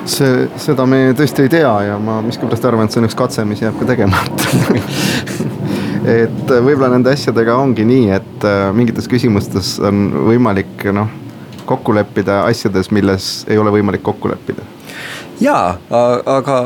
see, 0.06 0.48
seda 0.56 0.86
me 0.88 1.02
tõesti 1.18 1.44
ei 1.48 1.52
tea 1.52 1.74
ja 1.90 1.98
ma 2.00 2.22
miskipärast 2.24 2.66
arvan, 2.66 2.88
et 2.88 2.96
see 2.96 3.02
on 3.02 3.08
üks 3.10 3.18
katse, 3.20 3.44
mis 3.48 3.62
jääb 3.64 3.76
ka 3.80 3.88
tegemata 3.92 4.48
et 6.24 6.54
võib-olla 6.54 6.94
nende 6.94 7.12
asjadega 7.12 7.58
ongi 7.60 7.86
nii, 7.88 8.08
et 8.16 8.48
äh, 8.48 8.70
mingites 8.76 9.08
küsimustes 9.12 9.76
on 9.84 10.06
võimalik 10.30 10.88
noh, 10.96 11.12
kokku 11.68 11.96
leppida 11.96 12.44
asjades, 12.48 12.92
milles 12.96 13.34
ei 13.52 13.60
ole 13.60 13.72
võimalik 13.76 14.04
kokku 14.04 14.32
leppida. 14.32 14.64
jaa, 15.44 15.76
aga 16.38 16.64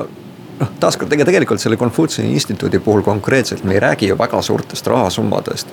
noh, 0.59 0.71
taaskord 0.79 1.13
ega 1.13 1.25
tegelikult 1.27 1.61
selle 1.61 1.77
Konfutsiuse 1.79 2.27
instituudi 2.29 2.79
puhul 2.83 3.03
konkreetselt 3.05 3.63
me 3.63 3.75
ei 3.77 3.81
räägi 3.83 4.11
ju 4.11 4.17
väga 4.17 4.41
suurtest 4.41 4.87
rahasummadest. 4.87 5.67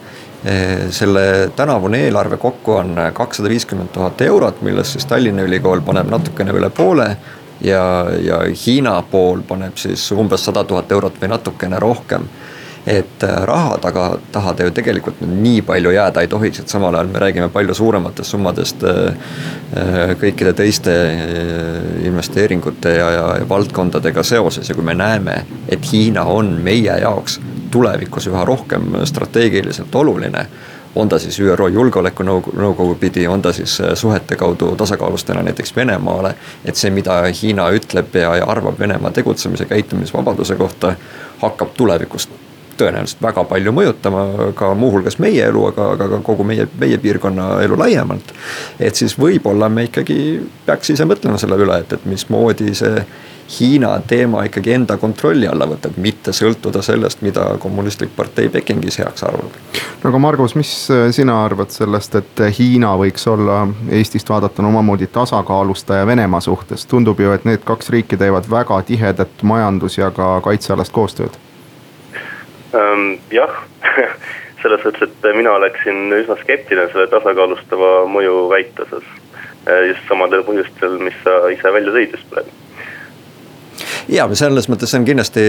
selle 0.91 1.51
tänavune 1.57 2.03
eelarve 2.05 2.37
kokku 2.37 2.73
on 2.73 2.97
kakssada 3.13 3.49
viiskümmend 3.49 3.89
tuhat 3.93 4.21
eurot, 4.21 4.61
millest 4.63 4.93
siis 4.93 5.07
Tallinna 5.07 5.43
Ülikool 5.43 5.81
paneb 5.81 6.11
natukene 6.11 6.53
üle 6.53 6.71
poole. 6.71 7.17
ja, 7.61 8.07
ja 8.21 8.41
Hiina 8.67 9.03
pool 9.11 9.41
paneb 9.49 9.77
siis 9.77 10.13
umbes 10.13 10.45
sada 10.45 10.65
tuhat 10.65 10.93
eurot 10.93 11.21
või 11.21 11.29
natukene 11.29 11.79
rohkem 11.81 12.29
et 12.87 13.23
äh, 13.23 13.37
raha 13.49 13.79
taga, 13.81 14.19
taha 14.33 14.53
ta 14.55 14.65
ju 14.67 14.73
tegelikult 14.77 15.23
nii 15.25 15.63
palju 15.65 15.93
jääda 15.95 16.21
ei 16.21 16.29
tohiks, 16.29 16.61
et 16.61 16.69
samal 16.69 16.95
ajal 16.95 17.09
me 17.13 17.23
räägime 17.23 17.49
palju 17.49 17.75
suurematest 17.75 18.31
summadest 18.31 18.85
äh, 18.85 19.17
äh, 19.79 20.13
kõikide 20.21 20.53
teiste 20.53 20.93
investeeringute 22.05 22.93
ja, 22.99 23.09
ja, 23.11 23.25
ja 23.41 23.49
valdkondadega 23.49 24.23
seoses 24.23 24.69
ja 24.69 24.77
kui 24.77 24.85
me 24.85 24.95
näeme, 24.95 25.41
et 25.69 25.93
Hiina 25.93 26.27
on 26.29 26.59
meie 26.63 27.01
jaoks 27.01 27.41
tulevikus 27.73 28.29
üha 28.29 28.45
rohkem 28.45 29.01
strateegiliselt 29.09 29.95
oluline 29.95 30.47
on 30.95 31.09
ta 31.11 31.19
siis 31.19 31.41
ÜRO 31.43 31.67
Julgeolekunõukogu 31.75 32.95
pidi, 33.01 33.25
on 33.27 33.43
ta 33.43 33.51
siis 33.53 33.81
suhete 33.99 34.37
kaudu 34.39 34.77
tasakaalustajana 34.79 35.43
näiteks 35.43 35.77
Venemaale. 35.77 36.35
et 36.65 36.77
see, 36.77 36.91
mida 36.91 37.23
Hiina 37.43 37.67
ütleb 37.75 38.15
ja, 38.15 38.37
ja 38.37 38.45
arvab 38.47 38.79
Venemaa 38.79 39.11
tegutsemise, 39.11 39.65
käitumisvabaduse 39.65 40.55
kohta, 40.55 40.95
hakkab 41.43 41.75
tulevikus 41.77 42.29
tõenäoliselt 42.79 43.23
väga 43.23 43.45
palju 43.51 43.73
mõjutama 43.75 44.25
ka 44.59 44.73
muuhulgas 44.79 45.19
meie 45.23 45.45
elu, 45.49 45.67
aga, 45.73 45.91
aga 45.97 46.09
ka 46.17 46.23
kogu 46.27 46.47
meie, 46.47 46.67
meie 46.81 46.99
piirkonna 46.99 47.61
elu 47.65 47.79
laiemalt. 47.79 48.35
et 48.79 48.95
siis 48.95 49.19
võib-olla 49.19 49.69
me 49.69 49.89
ikkagi 49.91 50.19
peaks 50.67 50.91
ise 50.91 51.07
mõtlema 51.09 51.39
selle 51.41 51.61
üle, 51.61 51.79
et, 51.85 51.93
et 51.93 52.11
mismoodi 52.11 52.75
see 52.75 53.05
Hiina 53.61 54.01
teema 54.07 54.45
ikkagi 54.45 54.73
enda 54.73 54.97
kontrolli 54.97 55.47
alla 55.47 55.67
võtta, 55.69 55.91
et 55.93 55.97
mitte 56.01 56.33
sõltuda 56.33 56.81
sellest, 56.83 57.21
mida 57.23 57.45
kommunistlik 57.61 58.15
partei 58.17 58.49
Pekingis 58.49 58.97
heaks 58.99 59.23
arvab. 59.29 59.59
no 60.03 60.11
aga 60.11 60.19
Margus, 60.19 60.55
mis 60.57 60.73
sina 61.13 61.37
arvad 61.45 61.71
sellest, 61.71 62.15
et 62.15 62.45
Hiina 62.59 62.95
võiks 62.97 63.29
olla 63.29 63.67
Eestist 63.93 64.33
vaadatuna 64.33 64.73
omamoodi 64.73 65.07
tasakaalustaja 65.13 66.07
Venemaa 66.07 66.41
suhtes, 66.41 66.87
tundub 66.87 67.21
ju, 67.21 67.33
et 67.37 67.45
need 67.45 67.65
kaks 67.69 67.93
riiki 67.93 68.17
teevad 68.17 68.49
väga 68.51 68.83
tihedat 68.83 69.43
majandus- 69.43 69.99
ja 69.99 70.11
ka 70.11 70.41
kaitsealast 70.41 70.93
koostööd 70.93 71.37
jah 73.35 73.61
selles 74.65 74.85
mõttes, 74.87 75.11
et 75.11 75.27
mina 75.37 75.53
oleksin 75.59 76.09
üsna 76.17 76.39
skeptiline 76.41 76.89
selle 76.93 77.07
tasakaalustava 77.13 77.95
mõju 78.11 78.47
väite 78.53 78.87
osas. 78.87 79.07
Äh, 79.69 79.91
just 79.91 80.09
samadel 80.09 80.45
põhjustel, 80.47 80.99
mis 81.05 81.17
sa 81.25 81.43
ise 81.53 81.73
välja 81.73 81.93
tõid 81.95 82.17
just 82.17 82.31
praegu 82.33 82.64
ja 84.09 84.27
selles 84.35 84.69
mõttes 84.69 84.91
see 84.93 85.01
on 85.01 85.07
kindlasti 85.07 85.43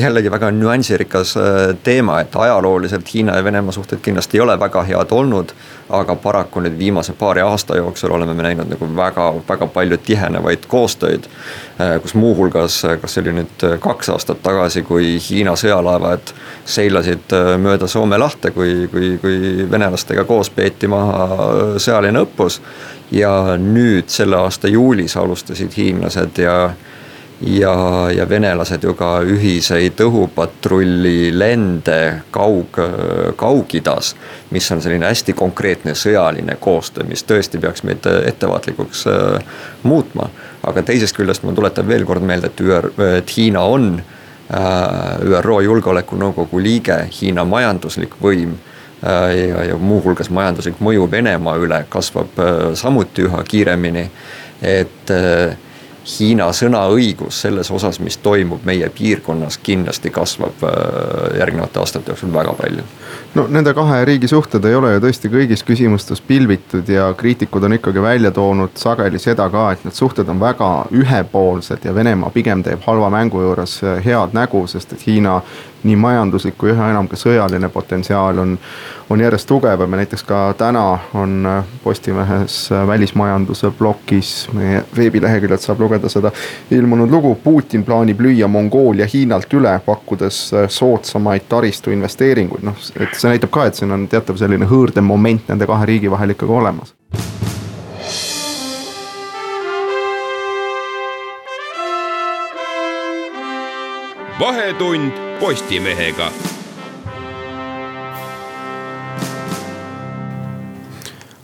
jällegi 0.00 0.30
väga 0.32 0.50
nüansirikas 0.54 1.34
äh, 1.38 1.58
teema, 1.84 2.20
et 2.20 2.36
ajalooliselt 2.36 3.08
Hiina 3.14 3.36
ja 3.38 3.44
Venemaa 3.44 3.72
suhted 3.72 4.02
kindlasti 4.02 4.38
ei 4.38 4.44
ole 4.44 4.58
väga 4.60 4.82
head 4.88 5.14
olnud. 5.14 5.54
aga 5.90 6.14
paraku 6.16 6.60
nüüd 6.62 6.76
viimase 6.78 7.12
paari 7.18 7.40
aasta 7.42 7.74
jooksul 7.76 8.12
oleme 8.14 8.34
me 8.34 8.44
näinud 8.46 8.68
nagu 8.70 8.86
väga, 8.96 9.24
väga 9.48 9.66
palju 9.66 9.96
tihenevaid 9.96 10.66
koostöid. 10.68 11.24
Äh, 11.80 11.96
kus 12.02 12.14
muuhulgas, 12.14 12.84
äh, 12.84 13.00
kas 13.00 13.14
see 13.14 13.24
oli 13.24 13.32
nüüd 13.40 13.64
kaks 13.80 14.08
aastat 14.14 14.42
tagasi, 14.42 14.82
kui 14.82 15.16
Hiina 15.30 15.56
sõjalaevad 15.58 16.34
seilasid 16.64 17.34
mööda 17.58 17.88
Soome 17.90 18.18
lahte, 18.18 18.50
kui, 18.50 18.86
kui, 18.92 19.16
kui 19.18 19.66
venelastega 19.70 20.24
koos 20.24 20.50
peeti 20.50 20.86
maha 20.86 21.78
sõjaline 21.78 22.22
õppus. 22.26 22.60
ja 23.10 23.56
nüüd 23.58 24.06
selle 24.06 24.36
aasta 24.36 24.68
juulis 24.68 25.16
alustasid 25.16 25.74
hiinlased 25.76 26.38
ja 26.38 26.70
ja, 27.40 28.10
ja 28.10 28.28
venelased 28.28 28.84
ju 28.84 28.94
ka 28.94 29.20
ühiseid 29.24 30.00
õhupatrulli 30.04 31.30
lende 31.32 32.22
kaug, 32.30 32.76
Kaug-Idas. 33.36 34.14
mis 34.50 34.70
on 34.72 34.82
selline 34.82 35.06
hästi 35.06 35.32
konkreetne 35.32 35.94
sõjaline 35.94 36.56
koostöö, 36.60 37.06
mis 37.08 37.24
tõesti 37.24 37.60
peaks 37.60 37.82
meid 37.82 38.06
ettevaatlikuks 38.26 39.06
äh, 39.06 39.44
muutma. 39.82 40.30
aga 40.62 40.82
teisest 40.82 41.16
küljest 41.16 41.42
ma 41.42 41.52
tuletan 41.52 41.88
veel 41.88 42.04
kord 42.04 42.22
meelde, 42.22 42.46
et 42.46 42.60
ÜR, 42.60 42.90
et 43.16 43.36
Hiina 43.36 43.62
on 43.64 44.02
äh, 44.02 45.20
ÜRO 45.24 45.60
Julgeolekunõukogu 45.64 46.60
liige, 46.60 47.06
Hiina 47.20 47.44
majanduslik 47.44 48.20
võim 48.20 48.52
äh, 48.52 49.48
ja, 49.48 49.64
ja 49.72 49.80
muuhulgas 49.80 50.30
majanduslik 50.30 50.80
mõju 50.80 51.08
Venemaa 51.10 51.56
üle 51.56 51.84
kasvab 51.88 52.44
samuti 52.74 53.24
üha 53.24 53.42
kiiremini, 53.48 54.10
et 54.60 55.16
Hiina 56.18 56.48
sõnaõigus 56.56 57.40
selles 57.44 57.70
osas, 57.70 58.00
mis 58.00 58.16
toimub 58.22 58.64
meie 58.64 58.88
piirkonnas, 58.94 59.58
kindlasti 59.62 60.10
kasvab 60.10 60.64
äh, 60.66 60.72
järgnevate 61.38 61.80
aastate 61.80 62.12
jooksul 62.12 62.32
väga 62.34 62.54
palju. 62.58 62.84
no 63.34 63.46
nende 63.48 63.74
kahe 63.74 64.04
riigi 64.04 64.28
suhted 64.28 64.64
ei 64.64 64.74
ole 64.74 64.94
ju 64.94 65.02
tõesti 65.04 65.30
kõigis 65.30 65.64
küsimustes 65.66 66.20
pilvitud 66.20 66.88
ja 66.88 67.12
kriitikud 67.16 67.64
on 67.64 67.76
ikkagi 67.78 68.02
välja 68.02 68.30
toonud 68.30 68.74
sageli 68.74 69.18
seda 69.18 69.48
ka, 69.50 69.70
et 69.72 69.84
need 69.84 69.94
suhted 69.94 70.28
on 70.28 70.40
väga 70.40 70.70
ühepoolsed 70.90 71.84
ja 71.84 71.94
Venemaa 71.94 72.30
pigem 72.30 72.62
teeb 72.66 72.82
halva 72.86 73.10
mängu 73.10 73.42
juures 73.42 73.80
head 74.04 74.34
nägu, 74.34 74.66
sest 74.66 74.92
et 74.96 75.06
Hiina 75.06 75.40
nii 75.82 75.96
majanduslik 75.96 76.56
kui 76.60 76.72
üha 76.74 76.90
enam 76.92 77.08
ka 77.08 77.16
sõjaline 77.18 77.68
potentsiaal 77.72 78.38
on, 78.42 78.56
on 79.10 79.20
järjest 79.20 79.48
tugevam 79.48 79.92
ja 79.92 80.00
näiteks 80.02 80.24
ka 80.28 80.40
täna 80.58 80.84
on 81.14 81.48
Postimehes 81.84 82.58
välismajanduse 82.86 83.70
plokis, 83.78 84.48
meie 84.52 84.84
veebileheküljelt 84.96 85.64
saab 85.64 85.80
lugeda 85.80 86.08
seda 86.12 86.32
ilmunud 86.70 87.10
lugu. 87.10 87.34
Putin 87.44 87.84
plaanib 87.84 88.20
lüüa 88.20 88.48
Mongoolia 88.48 89.08
Hiinalt 89.12 89.52
üle, 89.56 89.74
pakkudes 89.86 90.42
soodsamaid 90.68 91.48
taristu 91.48 91.94
investeeringuid, 91.94 92.64
noh, 92.66 92.86
et 93.00 93.16
see 93.16 93.32
näitab 93.32 93.54
ka, 93.54 93.66
et 93.70 93.80
siin 93.80 93.96
on 93.96 94.08
teatav 94.10 94.40
selline 94.40 94.68
hõõrdemoment 94.70 95.48
nende 95.50 95.68
kahe 95.70 95.92
riigi 95.94 96.10
vahel 96.12 96.36
ikkagi 96.36 96.58
olemas 96.60 96.96
vahetund 104.40 105.12
Postimehega 105.40 106.32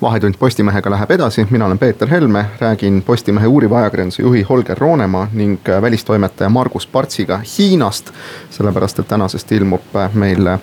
vahetund 0.02 0.34
Postimehega 0.38 0.90
läheb 0.90 1.10
edasi, 1.10 1.46
mina 1.50 1.66
olen 1.66 1.78
Peeter 1.78 2.08
Helme, 2.08 2.44
räägin 2.60 3.02
Postimehe 3.02 3.46
uuriva 3.46 3.78
ajakirjanduse 3.78 4.22
juhi 4.22 4.42
Holger 4.42 4.78
Roonemaa 4.78 5.28
ning 5.32 5.58
välistoimetaja 5.80 6.48
Margus 6.50 6.86
Partsiga 6.86 7.40
Hiinast. 7.58 8.10
sellepärast, 8.50 8.98
et 8.98 9.08
tänasest 9.08 9.52
ilmub 9.52 9.82
meil 10.14 10.58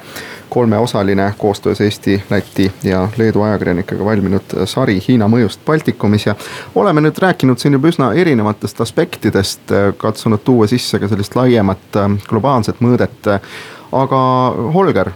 kolmeosaline 0.49 1.33
koostöös 1.37 1.81
Eesti, 1.81 2.23
Läti 2.29 2.71
ja 2.83 3.09
Leedu 3.17 3.41
ajakirjanikega 3.41 4.05
valminud 4.05 4.53
sari 4.65 4.99
Hiina 5.07 5.27
mõjust 5.27 5.59
Baltikumis 5.65 6.25
ja 6.25 6.35
oleme 6.75 7.01
nüüd 7.01 7.17
rääkinud 7.17 7.57
siin 7.57 7.73
juba 7.73 7.89
üsna 7.89 8.11
erinevatest 8.13 8.81
aspektidest, 8.81 9.73
katsunud 9.97 10.43
tuua 10.45 10.67
sisse 10.67 10.99
ka 10.99 11.07
sellist 11.07 11.35
laiemat 11.35 11.97
globaalset 12.29 12.81
mõõdet 12.85 13.33
aga 13.93 14.19
Holger, 14.73 15.11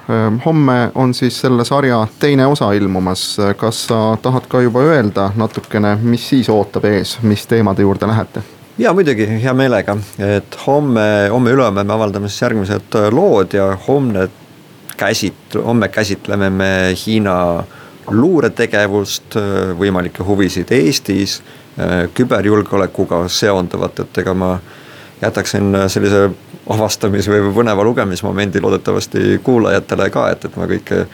homme 0.46 0.92
on 0.96 1.14
siis 1.18 1.40
selle 1.42 1.66
sarja 1.66 2.04
teine 2.20 2.46
osa 2.48 2.72
ilmumas, 2.78 3.24
kas 3.58 3.86
sa 3.90 4.02
tahad 4.22 4.46
ka 4.50 4.62
juba 4.62 4.84
öelda 4.86 5.32
natukene, 5.36 5.96
mis 6.02 6.30
siis 6.30 6.50
ootab 6.54 6.86
ees, 6.86 7.18
mis 7.22 7.48
teemade 7.48 7.82
juurde 7.82 8.08
lähete? 8.08 8.44
ja 8.78 8.94
muidugi 8.94 9.26
hea 9.42 9.54
meelega, 9.58 9.98
et 10.22 10.58
homme, 10.68 11.06
homme-ülehomme 11.34 11.84
me 11.84 11.94
avaldame 11.94 12.30
siis 12.30 12.44
järgmised 12.46 12.98
lood 13.12 13.56
ja 13.58 13.72
homne 13.88 14.28
käsit-, 14.98 15.58
homme 15.66 15.90
käsitleme 15.90 16.50
me 16.50 16.72
Hiina 17.06 17.64
luuretegevust, 18.12 19.36
võimalikke 19.80 20.24
huvisid 20.24 20.72
Eestis, 20.72 21.42
küberjulgeolekuga 22.14 23.26
seonduvat, 23.30 24.00
et 24.06 24.22
ega 24.24 24.34
ma 24.34 24.54
jätaksin 25.22 25.76
sellise 25.88 26.30
avastamis- 26.70 27.30
või 27.32 27.54
põneva 27.56 27.84
lugemismomendi 27.84 28.62
loodetavasti 28.62 29.40
kuulajatele 29.44 30.10
ka, 30.10 30.30
et, 30.32 30.46
et 30.46 30.58
ma 30.58 30.68
kõike 30.70 31.00
äh, 31.02 31.08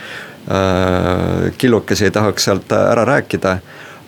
killukesi 1.57 2.09
ei 2.09 2.11
tahaks 2.11 2.49
sealt 2.49 2.71
ära 2.71 3.05
rääkida. 3.05 3.57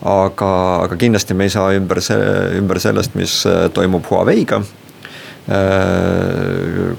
aga, 0.04 0.48
aga 0.84 0.96
kindlasti 0.96 1.34
me 1.34 1.44
ei 1.44 1.50
saa 1.50 1.70
ümber 1.72 2.02
see, 2.04 2.18
ümber 2.58 2.78
sellest, 2.80 3.14
mis 3.16 3.46
toimub 3.72 4.04
Huawei'ga 4.10 4.60
äh,. 4.60 4.66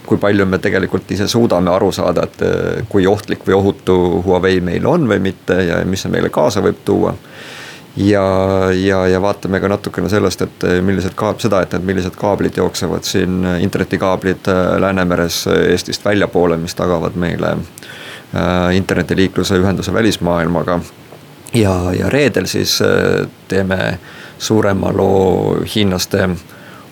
kui 0.05 0.17
palju 0.17 0.45
me 0.45 0.57
tegelikult 0.57 1.11
ise 1.11 1.27
suudame 1.27 1.69
aru 1.69 1.91
saada, 1.91 2.23
et 2.23 2.41
kui 2.89 3.07
ohtlik 3.07 3.45
või 3.45 3.53
ohutu 3.53 4.23
Huawei 4.25 4.61
meil 4.61 4.85
on 4.87 5.05
või 5.07 5.19
mitte 5.19 5.61
ja 5.67 5.85
mis 5.85 6.01
see 6.01 6.11
meile 6.11 6.29
kaasa 6.33 6.61
võib 6.65 6.81
tuua 6.85 7.13
ja, 7.97 8.23
ja, 8.73 9.07
ja 9.07 9.21
vaatame 9.21 9.59
ka 9.59 9.69
natukene 9.71 10.09
sellest, 10.09 10.41
et 10.41 10.65
millised 10.85 11.15
kaab-, 11.17 11.41
seda, 11.41 11.61
et, 11.65 11.73
et 11.73 11.83
millised 11.83 12.15
kaablid 12.19 12.57
jooksevad 12.57 13.07
siin, 13.07 13.45
internetikaablid 13.61 14.49
äh, 14.51 14.75
Läänemeres 14.81 15.45
Eestist 15.47 16.05
väljapoole, 16.05 16.57
mis 16.57 16.75
tagavad 16.75 17.15
meile 17.15 17.57
internetiliikluse 18.75 19.55
ühenduse 19.55 19.93
välismaailmaga. 19.93 20.79
ja, 21.53 21.75
ja 21.99 22.09
reedel 22.09 22.45
siis 22.45 22.73
teeme 23.47 23.99
suurema 24.37 24.91
loo 24.93 25.57
hiinlaste 25.75 26.29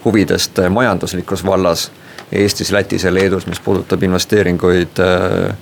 huvidest 0.05 0.59
majanduslikus 0.69 1.45
vallas 1.45 1.91
Eestis, 2.31 2.71
Lätis 2.71 3.03
ja 3.03 3.13
Leedus, 3.13 3.47
mis 3.47 3.59
puudutab 3.59 4.03
investeeringuid 4.03 4.99
äh, 4.99 5.55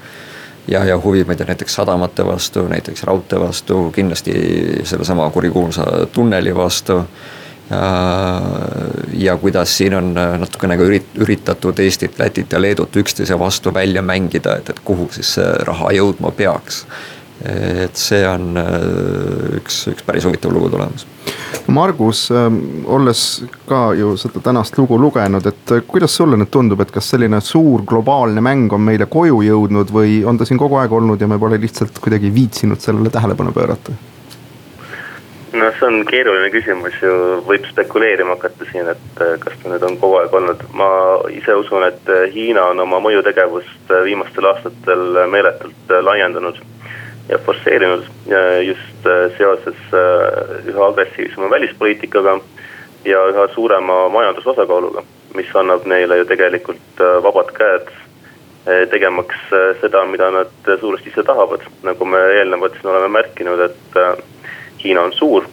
ja, 0.68 0.84
ja 0.86 0.98
huvi, 1.04 1.24
ma 1.24 1.34
ei 1.34 1.38
tea, 1.38 1.48
näiteks 1.48 1.76
sadamate 1.76 2.26
vastu, 2.26 2.68
näiteks 2.68 3.04
raudtee 3.04 3.40
vastu, 3.40 3.92
kindlasti 3.92 4.34
sellesama 4.84 5.30
kurikuulsa 5.30 5.86
tunneli 6.12 6.56
vastu. 6.56 7.04
ja 9.14 9.38
kuidas 9.38 9.78
siin 9.78 9.94
on 9.96 10.14
natukene 10.14 10.78
ka 10.78 10.84
ürit-, 10.84 11.16
üritatud 11.16 11.80
Eestit, 11.80 12.20
Lätit 12.20 12.52
ja 12.52 12.62
Leedut 12.62 12.96
üksteise 12.96 13.40
vastu 13.40 13.74
välja 13.74 14.02
mängida, 14.02 14.58
et, 14.58 14.70
et 14.70 14.80
kuhu 14.84 15.08
siis 15.12 15.34
see 15.40 15.48
raha 15.66 15.92
jõudma 15.96 16.32
peaks. 16.32 16.86
Et 17.44 18.00
see 18.00 18.24
on 18.28 18.56
üks, 19.60 19.84
üks 19.92 20.06
päris 20.08 20.28
huvitav 20.28 20.54
lugu 20.56 20.72
tulemas. 20.72 21.08
Margus, 21.68 22.32
ähm, 22.32 22.86
olles 22.86 23.44
ka 23.68 23.94
ju 23.94 24.18
seda 24.18 24.42
tänast 24.44 24.78
lugu 24.78 24.98
lugenud, 25.00 25.46
et 25.48 25.72
äh, 25.72 25.84
kuidas 25.88 26.16
sulle 26.16 26.38
nüüd 26.38 26.52
tundub, 26.52 26.82
et 26.84 26.92
kas 26.92 27.08
selline 27.14 27.40
suur 27.42 27.86
globaalne 27.88 28.44
mäng 28.44 28.74
on 28.76 28.84
meile 28.84 29.08
koju 29.08 29.40
jõudnud 29.48 29.94
või 29.96 30.22
on 30.28 30.38
ta 30.38 30.48
siin 30.48 30.60
kogu 30.60 30.76
aeg 30.82 30.92
olnud 30.92 31.22
ja 31.22 31.30
me 31.32 31.40
pole 31.40 31.62
lihtsalt 31.62 32.02
kuidagi 32.04 32.34
viitsinud 32.36 32.84
sellele 32.84 33.14
tähelepanu 33.14 33.56
pöörata? 33.56 33.96
no 35.54 35.70
see 35.78 35.86
on 35.88 36.00
keeruline 36.10 36.50
küsimus 36.50 36.96
ju, 37.00 37.14
võib 37.48 37.66
spekuleerima 37.70 38.36
hakata 38.36 38.68
siin, 38.72 38.90
et 38.92 39.24
äh, 39.24 39.38
kas 39.40 39.56
ta 39.64 39.72
nüüd 39.72 39.88
on 39.88 39.96
kogu 40.02 40.20
aeg 40.20 40.36
olnud, 40.36 40.68
ma 40.76 40.90
ise 41.32 41.56
usun, 41.64 41.88
et 41.88 42.12
äh, 42.12 42.28
Hiina 42.34 42.68
on 42.74 42.84
oma 42.84 43.00
mõjutegevust 43.08 43.96
viimastel 44.04 44.52
aastatel 44.52 45.24
meeletult 45.32 45.96
laiendanud 46.12 46.60
ja 47.30 47.38
forsseerinud 47.38 48.04
just 48.64 49.06
äh, 49.06 49.38
seoses 49.38 49.76
äh, 49.94 50.68
üha 50.68 50.88
agressiivsema 50.88 51.50
välispoliitikaga 51.50 52.40
ja 53.06 53.26
üha 53.32 53.48
suurema 53.56 54.10
majandusosakaaluga, 54.10 55.04
mis 55.36 55.56
annab 55.56 55.86
neile 55.86 56.18
ju 56.18 56.26
tegelikult 56.26 57.00
äh, 57.02 57.20
vabad 57.24 57.54
käed 57.58 57.94
tegemaks 58.64 59.42
seda, 59.82 60.06
mida 60.08 60.30
nad 60.32 60.70
suuresti 60.80 61.10
ise 61.12 61.24
tahavad. 61.28 61.66
nagu 61.84 62.06
me 62.08 62.20
eelnevalt 62.38 62.78
siin 62.78 62.94
oleme 62.94 63.10
märkinud, 63.12 63.60
et 63.60 63.98
Hiina 64.84 65.02
on 65.02 65.12
suur. 65.14 65.44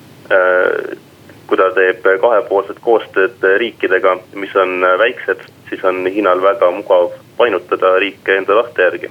kui 1.47 1.59
ta 1.59 1.67
teeb 1.75 2.07
kahepoolset 2.23 2.79
koostööd 2.81 3.43
riikidega, 3.59 4.15
mis 4.35 4.55
on 4.55 4.87
väiksed, 4.99 5.43
siis 5.69 5.83
on 5.85 6.07
Hiinal 6.07 6.43
väga 6.43 6.71
mugav 6.71 7.11
painutada 7.37 7.97
riike 7.99 8.37
enda 8.37 8.63
tahte 8.63 8.83
järgi 8.83 9.11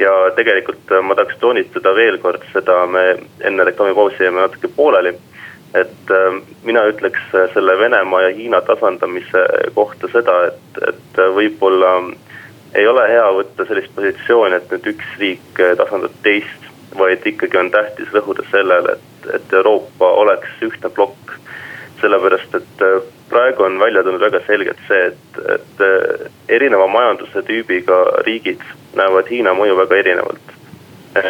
ja 0.00 0.12
tegelikult 0.36 0.92
äh, 0.92 1.02
ma 1.04 1.14
tahaks 1.14 1.38
toonitada 1.40 1.92
veel 1.96 2.18
kord 2.22 2.44
seda, 2.54 2.84
me 2.86 3.04
enne 3.46 3.66
reklaamipausi 3.68 4.24
jäime 4.24 4.40
natuke 4.40 4.70
pooleli. 4.76 5.14
et 5.74 6.10
äh, 6.10 6.40
mina 6.66 6.82
ütleks 6.90 7.20
äh, 7.34 7.50
selle 7.54 7.78
Venemaa 7.78 8.22
ja 8.22 8.32
Hiina 8.34 8.60
tasandamise 8.60 9.44
kohta 9.74 10.08
seda, 10.12 10.36
et, 10.48 10.82
et 10.88 11.20
võib-olla 11.36 11.92
ei 12.74 12.86
ole 12.86 13.06
hea 13.10 13.28
võtta 13.36 13.66
sellist 13.68 13.94
positsiooni, 13.94 14.56
et 14.56 14.72
nüüd 14.72 14.90
üks 14.94 15.14
riik 15.18 15.62
tasandab 15.78 16.14
teist, 16.22 16.66
vaid 16.98 17.26
ikkagi 17.26 17.58
on 17.58 17.70
tähtis 17.70 18.10
rõhuda 18.14 18.46
sellele, 18.50 18.96
et, 18.96 19.30
et 19.36 19.54
Euroopa 19.60 20.10
oleks 20.24 20.66
ühtne 20.66 20.90
plokk. 20.94 21.38
sellepärast, 22.00 22.54
et 22.54 22.84
praegu 23.30 23.62
on 23.62 23.78
välja 23.78 24.02
tulnud 24.02 24.20
väga 24.20 24.40
selgelt 24.46 24.80
see, 24.88 25.10
et, 25.10 25.42
et 25.54 25.84
erineva 26.56 26.86
majanduse 26.90 27.42
tüübiga 27.46 28.00
riigid 28.26 28.62
näevad 28.98 29.30
Hiina 29.30 29.54
mõju 29.54 29.76
väga 29.78 30.00
erinevalt. 30.02 30.56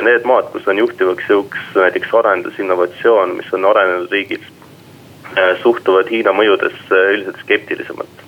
Need 0.04 0.26
maad, 0.28 0.50
kus 0.52 0.66
on 0.68 0.80
juhtivaks 0.80 1.28
jõuks 1.28 1.76
näiteks 1.76 2.12
arendus, 2.16 2.58
innovatsioon, 2.60 3.36
mis 3.38 3.52
on 3.56 3.64
arenenud 3.64 4.12
riigid, 4.12 4.44
suhtuvad 5.62 6.10
Hiina 6.12 6.34
mõjudesse 6.36 7.04
üldiselt 7.14 7.40
skeptilisemalt. 7.44 8.26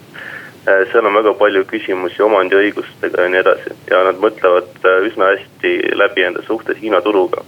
seal 0.64 1.06
on 1.06 1.14
väga 1.14 1.32
palju 1.34 1.64
küsimusi 1.66 2.22
omandiõigustega 2.22 3.24
ja 3.24 3.28
nii 3.28 3.40
edasi 3.40 3.72
ja 3.90 4.04
nad 4.06 4.20
mõtlevad 4.22 4.86
üsna 5.08 5.32
hästi 5.32 5.72
läbi 5.98 6.22
enda 6.22 6.42
suhted 6.46 6.78
Hiina 6.80 7.00
turuga. 7.00 7.42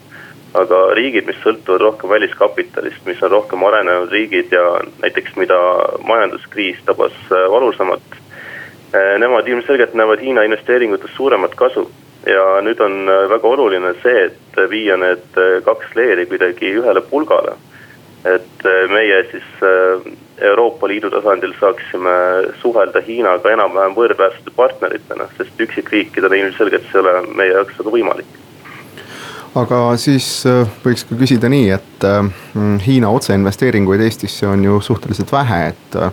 Aga 0.55 0.81
riigid, 0.95 1.27
mis 1.27 1.41
sõltuvad 1.43 1.83
rohkem 1.83 2.11
väliskapitalist, 2.11 3.03
mis 3.07 3.23
on 3.23 3.31
rohkem 3.31 3.65
arenenud 3.67 4.13
riigid 4.13 4.53
ja 4.55 4.65
näiteks 5.03 5.35
mida 5.37 5.59
majanduskriis 6.07 6.79
tabas 6.87 7.17
valusamalt 7.31 8.23
Äh, 8.95 9.19
nemad 9.19 9.49
ilmselgelt 9.49 9.95
näevad 9.95 10.21
Hiina 10.23 10.43
investeeringutest 10.43 11.17
suuremat 11.17 11.55
kasu 11.59 11.83
ja 12.27 12.43
nüüd 12.63 12.79
on 12.85 13.09
äh, 13.11 13.25
väga 13.31 13.49
oluline 13.49 13.91
see, 14.05 14.29
et 14.29 14.59
viia 14.71 14.95
need 15.01 15.39
äh, 15.41 15.57
kaks 15.67 15.97
leeri 15.99 16.27
kuidagi 16.31 16.71
ühele 16.79 17.03
pulgale. 17.11 17.57
et 18.25 18.63
meie 18.89 19.17
siis 19.31 19.49
Euroopa 20.41 20.89
Liidu 20.89 21.11
tasandil 21.13 21.51
saaksime 21.59 22.15
suhelda 22.63 23.03
Hiinaga 23.05 23.51
enam-vähem 23.53 23.93
võrdväärsete 23.99 24.55
partneritena, 24.57 25.27
sest 25.37 25.61
üksikriikidena 25.61 26.39
ilmselgelt 26.41 26.87
see 26.89 27.03
ei 27.03 27.03
ole 27.03 27.13
meie 27.37 27.53
jaoks 27.53 27.77
väga 27.83 27.93
võimalik 27.99 28.39
aga 29.59 29.81
siis 30.01 30.27
äh, 30.51 30.65
võiks 30.85 31.07
ka 31.09 31.19
küsida 31.19 31.51
nii, 31.53 31.69
et 31.77 32.07
äh, 32.09 32.23
Hiina 32.87 33.11
otseinvesteeringuid 33.15 34.03
Eestisse 34.05 34.49
on 34.51 34.65
ju 34.65 34.81
suhteliselt 34.83 35.33
vähe, 35.33 35.61
et 35.73 35.99
äh, 36.01 36.11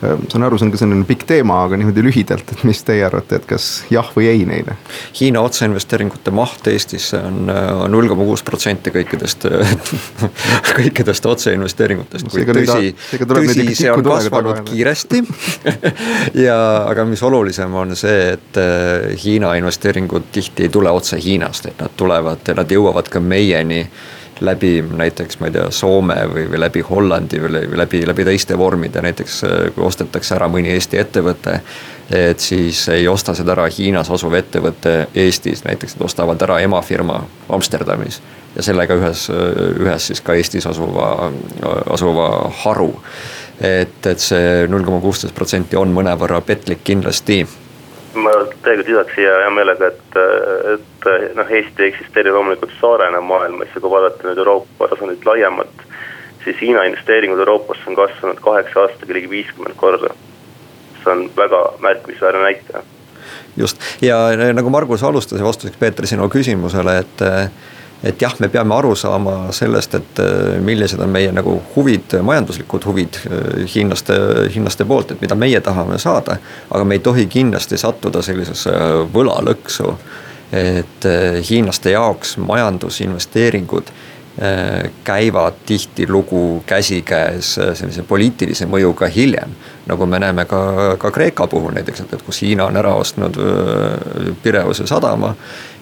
saan 0.00 0.44
aru, 0.46 0.58
see 0.58 0.66
on 0.66 0.72
ka 0.74 0.80
selline 0.80 1.06
pikk 1.08 1.24
teema, 1.28 1.62
aga 1.64 1.78
niimoodi 1.80 2.04
lühidalt, 2.04 2.50
et 2.52 2.64
mis 2.68 2.82
teie 2.84 3.04
arvate, 3.06 3.40
et 3.40 3.46
kas 3.48 3.68
jah 3.92 4.08
või 4.14 4.28
ei 4.30 4.44
neile? 4.48 4.76
Hiina 5.16 5.40
otseinvesteeringute 5.46 6.34
maht 6.36 6.68
Eestisse 6.70 7.20
on 7.24 7.48
null 7.92 8.10
koma 8.10 8.26
kuus 8.28 8.44
protsenti 8.46 8.92
kõikidest 8.94 9.46
kõikidest 10.78 11.30
otseinvesteeringutest, 11.32 12.28
tõsi, 12.28 12.92
tõsi, 13.24 13.68
see 13.78 13.92
on 13.92 14.04
kasvanud 14.06 14.62
kiiresti. 14.68 15.22
Ja, 16.46 16.56
aga 16.90 17.04
mis 17.08 17.22
olulisem 17.24 17.72
on 17.78 17.94
see, 17.96 18.32
et 18.34 18.58
äh, 18.60 19.14
Hiina 19.22 19.54
investeeringud 19.58 20.28
tihti 20.32 20.66
ei 20.66 20.72
tule 20.72 20.90
otse 20.92 21.18
Hiinast, 21.22 21.70
et 21.70 21.80
nad 21.80 21.94
tulevad, 21.96 22.44
nad 22.56 22.72
jõuavad 22.72 23.08
ka 23.12 23.22
meieni 23.22 23.84
läbi 24.40 24.84
näiteks 24.96 25.40
ma 25.40 25.46
ei 25.46 25.52
tea, 25.52 25.70
Soome 25.70 26.16
või, 26.32 26.46
või 26.50 26.60
läbi 26.60 26.80
Hollandi 26.84 27.40
või 27.40 27.78
läbi, 27.78 28.02
läbi 28.06 28.24
teiste 28.24 28.58
vormide, 28.58 29.02
näiteks 29.02 29.42
äh, 29.44 29.58
kui 29.74 29.84
ostetakse 29.86 30.34
ära 30.36 30.48
mõni 30.52 30.72
Eesti 30.74 31.00
ettevõte. 31.00 31.60
et 32.10 32.40
siis 32.40 32.88
ei 32.88 33.08
osta 33.08 33.34
seda 33.34 33.52
ära 33.52 33.66
Hiinas 33.78 34.10
asuv 34.10 34.34
ettevõte 34.38 35.08
Eestis, 35.14 35.64
näiteks 35.64 35.96
nad 35.96 36.04
ostavad 36.06 36.42
ära 36.42 36.60
emafirma 36.60 37.24
Amsterdamis. 37.48 38.20
ja 38.56 38.62
sellega 38.62 38.94
ühes, 38.94 39.28
ühes 39.80 40.06
siis 40.06 40.20
ka 40.20 40.34
Eestis 40.34 40.66
asuva, 40.66 41.32
asuva 41.90 42.52
haru. 42.62 42.94
et, 43.60 44.06
et 44.06 44.18
see 44.20 44.66
null 44.68 44.84
koma 44.84 45.00
kuusteist 45.00 45.34
protsenti 45.34 45.76
on 45.76 45.92
mõnevõrra 45.92 46.40
petlik 46.40 46.84
kindlasti 46.84 47.46
ma 48.16 48.32
tegelikult 48.64 48.88
lisaks 48.88 49.14
siia 49.16 49.34
hea 49.42 49.50
meelega, 49.54 49.90
et, 49.92 50.18
et 50.74 51.36
noh, 51.36 51.52
Eesti 51.58 51.88
eksisteerib 51.90 52.34
loomulikult 52.36 52.72
saarena 52.80 53.20
maailmas 53.20 53.74
ja 53.74 53.82
kui 53.82 53.92
vaadata 53.92 54.28
nüüd 54.28 54.40
Euroopa 54.42 54.88
tasandit 54.92 55.26
laiemalt, 55.28 55.84
siis 56.44 56.60
Hiina 56.60 56.84
investeeringud 56.88 57.42
Euroopasse 57.44 57.90
on 57.90 57.98
kasvanud 57.98 58.42
kaheksa 58.42 58.86
aastaga 58.86 59.16
ligi 59.18 59.30
viiskümmend 59.30 59.78
korda. 59.80 60.14
see 61.04 61.12
on 61.12 61.30
väga 61.36 61.62
märkimisväärne 61.80 62.42
näitaja. 62.42 62.82
just 63.56 63.82
ja 64.02 64.18
nagu 64.52 64.70
Margus 64.70 65.04
alustas 65.04 65.42
vastuseks 65.42 65.76
Peeter 65.76 66.06
sinu 66.06 66.28
küsimusele, 66.28 66.98
et 66.98 67.26
et 68.06 68.22
jah, 68.22 68.34
me 68.38 68.48
peame 68.52 68.74
aru 68.76 68.94
saama 68.96 69.36
sellest, 69.54 69.94
et 69.98 70.20
äh, 70.22 70.56
millised 70.62 71.00
on 71.02 71.10
meie 71.12 71.32
nagu 71.34 71.56
huvid, 71.74 72.18
majanduslikud 72.26 72.86
huvid 72.86 73.18
äh, 73.26 73.62
hiinlaste, 73.74 74.16
hiinlaste 74.54 74.86
poolt, 74.88 75.14
et 75.14 75.24
mida 75.24 75.38
meie 75.38 75.60
tahame 75.60 75.98
saada. 76.02 76.38
aga 76.70 76.84
me 76.84 76.98
ei 76.98 77.04
tohi 77.04 77.26
kindlasti 77.26 77.78
sattuda 77.78 78.22
sellisesse 78.22 78.72
võlalõksu. 79.14 79.94
et 80.52 81.06
äh, 81.06 81.40
hiinlaste 81.50 81.90
jaoks 81.90 82.36
majandusinvesteeringud 82.38 83.90
käivad 85.04 85.54
tihtilugu 85.66 86.62
käsikäes 86.68 87.54
sellise 87.54 88.02
poliitilise 88.02 88.66
mõjuga 88.68 89.08
hiljem. 89.08 89.54
nagu 89.86 90.06
me 90.06 90.18
näeme 90.18 90.44
ka, 90.44 90.96
ka 90.98 91.10
Kreeka 91.10 91.46
puhul 91.46 91.72
näiteks, 91.72 92.00
et, 92.00 92.12
et 92.12 92.22
kus 92.22 92.42
Hiina 92.42 92.66
on 92.66 92.76
ära 92.76 92.92
ostnud 92.94 93.38
Pireuse 94.42 94.86
sadama 94.86 95.34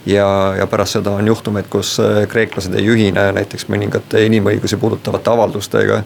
ja, 0.07 0.55
ja 0.59 0.66
pärast 0.66 0.98
seda 0.98 1.16
on 1.18 1.26
juhtumeid, 1.26 1.68
kus 1.72 1.96
äh, 2.02 2.24
kreeklased 2.28 2.74
ei 2.78 2.86
ühine 2.90 3.28
näiteks 3.38 3.68
mõningate 3.72 4.24
inimõigusi 4.28 4.80
puudutavate 4.80 5.30
avaldustega. 5.30 6.02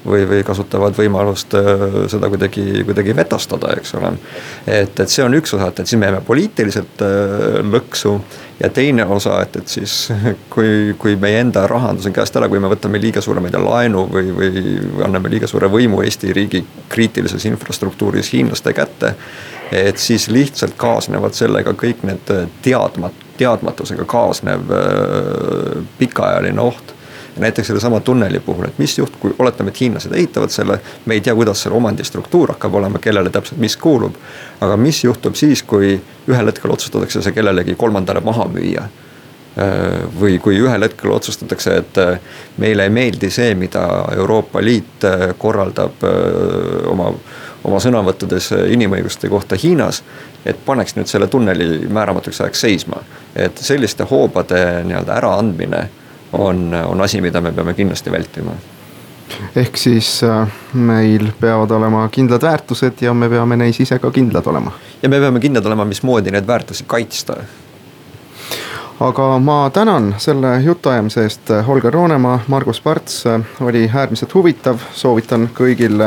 või, 0.00 0.22
või 0.24 0.40
kasutavad 0.40 0.94
võimalust 0.96 1.52
äh, 1.54 1.82
seda 2.08 2.30
kuidagi, 2.32 2.84
kuidagi 2.88 3.16
vetostada, 3.16 3.74
eks 3.76 3.94
ole. 3.98 4.14
et, 4.66 5.00
et 5.00 5.08
see 5.08 5.24
on 5.24 5.34
üks 5.36 5.52
osa, 5.54 5.68
et, 5.68 5.80
et 5.80 5.86
siis 5.86 6.00
me 6.00 6.08
jääme 6.08 6.22
poliitiliselt 6.24 7.02
äh, 7.04 7.60
lõksu 7.60 8.14
ja 8.60 8.68
teine 8.70 9.06
osa, 9.06 9.40
et, 9.42 9.56
et 9.56 9.68
siis 9.68 9.94
kui, 10.54 10.94
kui 10.98 11.16
meie 11.20 11.40
enda 11.40 11.64
rahandus 11.70 12.08
on 12.08 12.16
käest 12.16 12.36
ära, 12.36 12.48
kui 12.48 12.60
me 12.60 12.70
võtame 12.70 13.00
liiga 13.02 13.22
suure, 13.24 13.40
ma 13.40 13.48
ei 13.50 13.54
tea, 13.56 13.62
laenu 13.64 14.04
või, 14.12 14.34
või 14.36 14.64
anname 15.06 15.32
liiga 15.32 15.48
suure 15.50 15.70
võimu 15.72 16.02
Eesti 16.04 16.34
riigi 16.36 16.62
kriitilises 16.92 17.46
infrastruktuuris 17.50 18.32
hiinlaste 18.34 18.74
kätte. 18.76 19.14
et 19.72 19.98
siis 19.98 20.28
lihtsalt 20.28 20.74
kaasnevad 20.76 21.34
sellega 21.34 21.72
kõik 21.78 22.02
need 22.02 22.32
teadmat-, 22.62 23.26
teadmatusega 23.38 24.04
kaasnev 24.04 24.72
äh, 24.74 25.84
pikaajaline 25.98 26.60
oht 26.60 26.94
näiteks 27.40 27.66
sellesama 27.66 28.00
tunneli 28.00 28.40
puhul, 28.40 28.64
et 28.68 28.78
mis 28.78 28.98
juht-, 28.98 29.16
kui 29.20 29.34
oletame, 29.38 29.72
et 29.72 29.80
hiinlased 29.80 30.14
ehitavad 30.14 30.52
selle, 30.54 30.80
me 31.06 31.14
ei 31.14 31.20
tea, 31.20 31.34
kuidas 31.34 31.62
selle 31.62 31.76
omandistruktuur 31.76 32.54
hakkab 32.54 32.74
olema, 32.74 32.98
kellele 32.98 33.30
täpselt 33.30 33.60
mis 33.60 33.76
kuulub. 33.76 34.14
aga 34.60 34.76
mis 34.76 35.04
juhtub 35.04 35.34
siis, 35.34 35.62
kui 35.62 36.00
ühel 36.28 36.46
hetkel 36.52 36.70
otsustatakse 36.70 37.22
see 37.22 37.36
kellelegi 37.36 37.74
kolmandale 37.74 38.20
maha 38.20 38.48
müüa? 38.52 38.88
Äh, 39.58 40.06
või 40.20 40.38
kui 40.38 40.60
ühel 40.60 40.86
hetkel 40.86 41.10
otsustatakse, 41.10 41.76
et 41.82 41.98
äh, 41.98 42.18
meile 42.58 42.86
ei 42.86 42.90
meeldi 42.94 43.30
see, 43.30 43.54
mida 43.54 43.86
Euroopa 44.16 44.62
Liit 44.62 45.06
korraldab 45.38 46.04
oma 46.86 47.12
oma 47.64 47.76
sõnavõttudes 47.82 48.50
inimõiguste 48.72 49.28
kohta 49.28 49.56
Hiinas. 49.62 50.02
et 50.44 50.56
paneks 50.64 50.94
nüüd 50.96 51.04
selle 51.06 51.26
tunneli 51.28 51.84
määramatuks 51.88 52.40
ajaks 52.40 52.60
seisma, 52.60 53.02
et 53.36 53.58
selliste 53.60 54.06
hoobade 54.08 54.84
nii-öelda 54.88 55.18
äraandmine 55.20 55.82
on, 56.32 56.74
on 56.74 57.00
asi, 57.00 57.20
mida 57.20 57.40
me 57.40 57.52
peame 57.52 57.74
kindlasti 57.74 58.12
vältima 58.12 58.54
ehk 59.56 59.76
siis 59.76 60.20
äh, 60.26 60.48
meil 60.74 61.30
peavad 61.40 61.70
olema 61.70 62.08
kindlad 62.12 62.42
väärtused 62.42 63.02
ja 63.04 63.14
me 63.14 63.28
peame 63.28 63.56
neis 63.56 63.80
ise 63.80 63.98
ka 63.98 64.10
kindlad 64.10 64.46
olema. 64.46 64.72
ja 65.02 65.08
me 65.08 65.20
peame 65.20 65.40
kindlad 65.40 65.66
olema, 65.66 65.84
mismoodi 65.84 66.30
neid 66.30 66.46
väärtusi 66.46 66.84
kaitsta 66.86 67.36
aga 69.00 69.38
ma 69.38 69.70
tänan 69.72 70.14
selle 70.18 70.60
jutuajamise 70.60 71.22
eest, 71.22 71.50
Holger 71.66 71.92
Roonemaa, 71.92 72.40
Margus 72.46 72.80
Parts, 72.80 73.24
oli 73.60 73.90
äärmiselt 73.94 74.34
huvitav, 74.34 74.78
soovitan 74.92 75.48
kõigil, 75.56 76.02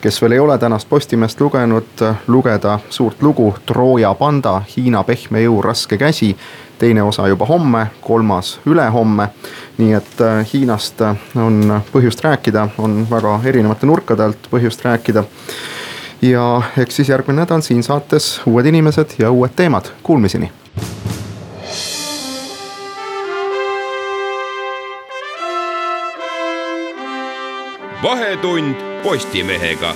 kes 0.00 0.22
veel 0.22 0.32
ei 0.32 0.40
ole 0.40 0.56
tänast 0.58 0.88
Postimeest 0.88 1.40
lugenud, 1.40 2.04
lugeda 2.26 2.78
suurt 2.90 3.22
lugu 3.22 3.50
Trooja 3.66 4.14
panda, 4.14 4.62
Hiina 4.76 5.04
pehme 5.04 5.42
jõu 5.44 5.60
raske 5.62 5.98
käsi. 5.98 6.36
teine 6.78 7.02
osa 7.02 7.28
juba 7.28 7.46
homme, 7.46 7.86
kolmas 8.00 8.60
ülehomme. 8.66 9.28
nii 9.78 9.92
et 9.92 10.22
Hiinast 10.52 11.00
on 11.36 11.82
põhjust 11.92 12.24
rääkida, 12.24 12.68
on 12.78 13.06
väga 13.10 13.40
erinevate 13.44 13.86
nurkade 13.86 14.22
alt 14.24 14.48
põhjust 14.50 14.84
rääkida 14.84 15.24
ja 16.22 16.62
eks 16.78 16.96
siis 16.96 17.08
järgmine 17.08 17.40
nädal 17.40 17.60
siin 17.60 17.82
saates 17.82 18.40
uued 18.46 18.66
inimesed 18.66 19.18
ja 19.18 19.30
uued 19.30 19.50
teemad, 19.56 19.84
kuulmiseni 20.02 20.50
vahetund 28.02 28.76
Postimehega 29.02 29.94